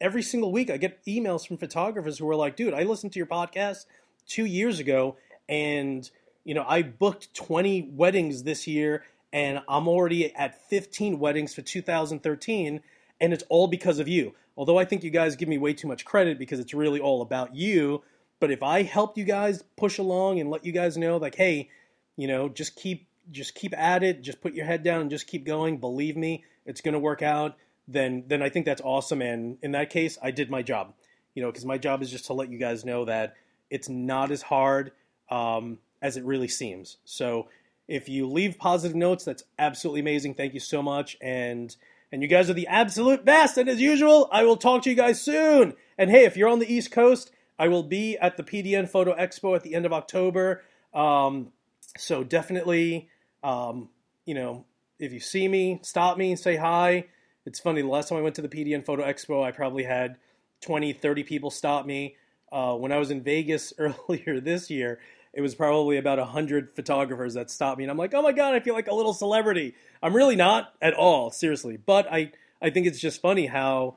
every 0.00 0.22
single 0.22 0.52
week 0.52 0.70
I 0.70 0.76
get 0.76 1.04
emails 1.06 1.46
from 1.46 1.56
photographers 1.56 2.18
who 2.18 2.28
are 2.28 2.36
like, 2.36 2.56
"Dude, 2.56 2.74
I 2.74 2.82
listened 2.82 3.12
to 3.12 3.18
your 3.18 3.26
podcast 3.26 3.86
two 4.26 4.44
years 4.44 4.78
ago, 4.80 5.16
and 5.48 6.10
you 6.44 6.54
know, 6.54 6.64
I 6.66 6.82
booked 6.82 7.34
20 7.34 7.90
weddings 7.92 8.44
this 8.44 8.66
year, 8.66 9.04
and 9.32 9.60
I'm 9.68 9.86
already 9.86 10.34
at 10.34 10.68
15 10.68 11.18
weddings 11.18 11.54
for 11.54 11.62
2013." 11.62 12.80
And 13.20 13.32
it's 13.32 13.44
all 13.48 13.66
because 13.66 13.98
of 13.98 14.06
you. 14.06 14.34
Although 14.56 14.78
I 14.78 14.84
think 14.84 15.02
you 15.02 15.10
guys 15.10 15.36
give 15.36 15.48
me 15.48 15.58
way 15.58 15.72
too 15.72 15.88
much 15.88 16.04
credit 16.04 16.38
because 16.38 16.60
it's 16.60 16.74
really 16.74 17.00
all 17.00 17.22
about 17.22 17.54
you. 17.54 18.02
But 18.40 18.50
if 18.50 18.62
I 18.62 18.82
helped 18.82 19.18
you 19.18 19.24
guys 19.24 19.62
push 19.76 19.98
along 19.98 20.40
and 20.40 20.50
let 20.50 20.64
you 20.64 20.72
guys 20.72 20.96
know, 20.96 21.16
like, 21.16 21.34
hey, 21.34 21.70
you 22.16 22.28
know, 22.28 22.48
just 22.48 22.76
keep 22.76 23.06
just 23.30 23.54
keep 23.54 23.76
at 23.76 24.02
it, 24.02 24.22
just 24.22 24.40
put 24.40 24.54
your 24.54 24.64
head 24.64 24.82
down 24.82 25.02
and 25.02 25.10
just 25.10 25.26
keep 25.26 25.44
going. 25.44 25.78
Believe 25.78 26.16
me, 26.16 26.44
it's 26.64 26.80
going 26.80 26.94
to 26.94 26.98
work 26.98 27.22
out. 27.22 27.56
Then, 27.88 28.24
then 28.28 28.42
I 28.42 28.50
think 28.50 28.66
that's 28.66 28.82
awesome. 28.84 29.22
And 29.22 29.58
in 29.62 29.72
that 29.72 29.90
case, 29.90 30.18
I 30.22 30.30
did 30.30 30.50
my 30.50 30.62
job. 30.62 30.92
You 31.34 31.42
know, 31.42 31.50
because 31.50 31.64
my 31.64 31.78
job 31.78 32.02
is 32.02 32.10
just 32.10 32.26
to 32.26 32.32
let 32.32 32.50
you 32.50 32.58
guys 32.58 32.84
know 32.84 33.04
that 33.06 33.34
it's 33.70 33.88
not 33.88 34.30
as 34.30 34.42
hard 34.42 34.92
um, 35.30 35.78
as 36.02 36.16
it 36.16 36.24
really 36.24 36.48
seems. 36.48 36.96
So, 37.04 37.48
if 37.86 38.08
you 38.08 38.28
leave 38.28 38.58
positive 38.58 38.96
notes, 38.96 39.24
that's 39.24 39.44
absolutely 39.58 40.00
amazing. 40.00 40.34
Thank 40.34 40.52
you 40.52 40.60
so 40.60 40.82
much. 40.82 41.16
And 41.22 41.74
and 42.12 42.22
you 42.22 42.28
guys 42.28 42.50
are 42.50 42.54
the 42.54 42.66
absolute 42.66 43.24
best. 43.24 43.56
And 43.56 43.68
as 43.68 43.80
usual, 43.80 44.28
I 44.32 44.44
will 44.44 44.56
talk 44.56 44.82
to 44.82 44.90
you 44.90 44.96
guys 44.96 45.20
soon. 45.20 45.74
And 45.96 46.10
hey, 46.10 46.24
if 46.24 46.36
you're 46.36 46.48
on 46.48 46.58
the 46.58 46.72
East 46.72 46.90
Coast, 46.90 47.30
I 47.58 47.68
will 47.68 47.82
be 47.82 48.18
at 48.18 48.36
the 48.36 48.42
PDN 48.42 48.88
Photo 48.88 49.14
Expo 49.14 49.54
at 49.54 49.62
the 49.62 49.74
end 49.74 49.86
of 49.86 49.92
October. 49.92 50.64
Um, 50.92 51.52
so 51.96 52.24
definitely 52.24 53.08
um, 53.42 53.88
you 54.24 54.34
know, 54.34 54.64
if 54.98 55.12
you 55.12 55.20
see 55.20 55.48
me, 55.48 55.80
stop 55.82 56.18
me, 56.18 56.30
and 56.30 56.38
say 56.38 56.56
hi. 56.56 57.06
It's 57.48 57.60
funny, 57.60 57.80
the 57.80 57.88
last 57.88 58.10
time 58.10 58.18
I 58.18 58.20
went 58.20 58.34
to 58.34 58.42
the 58.42 58.48
PDN 58.48 58.84
Photo 58.84 59.02
Expo, 59.02 59.42
I 59.42 59.52
probably 59.52 59.82
had 59.82 60.18
20, 60.60 60.92
30 60.92 61.22
people 61.22 61.50
stop 61.50 61.86
me. 61.86 62.16
Uh, 62.52 62.74
when 62.74 62.92
I 62.92 62.98
was 62.98 63.10
in 63.10 63.22
Vegas 63.22 63.72
earlier 63.78 64.38
this 64.38 64.68
year, 64.68 65.00
it 65.32 65.40
was 65.40 65.54
probably 65.54 65.96
about 65.96 66.18
100 66.18 66.76
photographers 66.76 67.32
that 67.34 67.50
stopped 67.50 67.78
me. 67.78 67.84
And 67.84 67.90
I'm 67.90 67.96
like, 67.96 68.12
oh 68.12 68.20
my 68.20 68.32
God, 68.32 68.54
I 68.54 68.60
feel 68.60 68.74
like 68.74 68.88
a 68.88 68.94
little 68.94 69.14
celebrity. 69.14 69.74
I'm 70.02 70.14
really 70.14 70.36
not 70.36 70.74
at 70.82 70.92
all, 70.92 71.30
seriously. 71.30 71.78
But 71.78 72.06
I, 72.12 72.32
I 72.60 72.68
think 72.68 72.86
it's 72.86 73.00
just 73.00 73.22
funny 73.22 73.46
how 73.46 73.96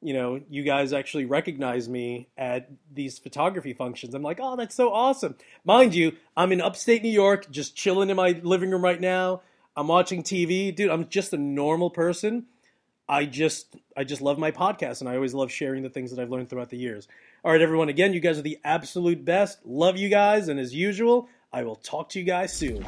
you 0.00 0.14
know, 0.14 0.40
you 0.48 0.62
guys 0.62 0.92
actually 0.92 1.24
recognize 1.24 1.88
me 1.88 2.28
at 2.36 2.70
these 2.92 3.18
photography 3.18 3.74
functions. 3.74 4.14
I'm 4.14 4.22
like, 4.22 4.38
oh, 4.40 4.54
that's 4.56 4.74
so 4.74 4.92
awesome. 4.92 5.34
Mind 5.64 5.94
you, 5.94 6.12
I'm 6.36 6.52
in 6.52 6.60
upstate 6.60 7.02
New 7.02 7.08
York, 7.10 7.50
just 7.50 7.76
chilling 7.76 8.08
in 8.10 8.16
my 8.16 8.40
living 8.44 8.70
room 8.70 8.82
right 8.82 9.00
now. 9.00 9.42
I'm 9.76 9.88
watching 9.88 10.22
TV. 10.22 10.74
Dude, 10.74 10.90
I'm 10.90 11.08
just 11.08 11.32
a 11.32 11.36
normal 11.36 11.90
person. 11.90 12.46
I 13.08 13.24
just 13.24 13.74
I 13.96 14.04
just 14.04 14.20
love 14.20 14.38
my 14.38 14.50
podcast 14.50 15.00
and 15.00 15.08
I 15.08 15.14
always 15.14 15.32
love 15.32 15.50
sharing 15.50 15.82
the 15.82 15.88
things 15.88 16.10
that 16.10 16.20
I've 16.20 16.30
learned 16.30 16.50
throughout 16.50 16.68
the 16.68 16.76
years. 16.76 17.08
All 17.42 17.52
right, 17.52 17.60
everyone, 17.60 17.88
again, 17.88 18.12
you 18.12 18.20
guys 18.20 18.38
are 18.38 18.42
the 18.42 18.58
absolute 18.64 19.24
best. 19.24 19.64
Love 19.64 19.96
you 19.96 20.08
guys, 20.08 20.48
and 20.48 20.60
as 20.60 20.74
usual, 20.74 21.28
I 21.52 21.62
will 21.62 21.76
talk 21.76 22.10
to 22.10 22.18
you 22.18 22.24
guys 22.26 22.52
soon. 22.52 22.84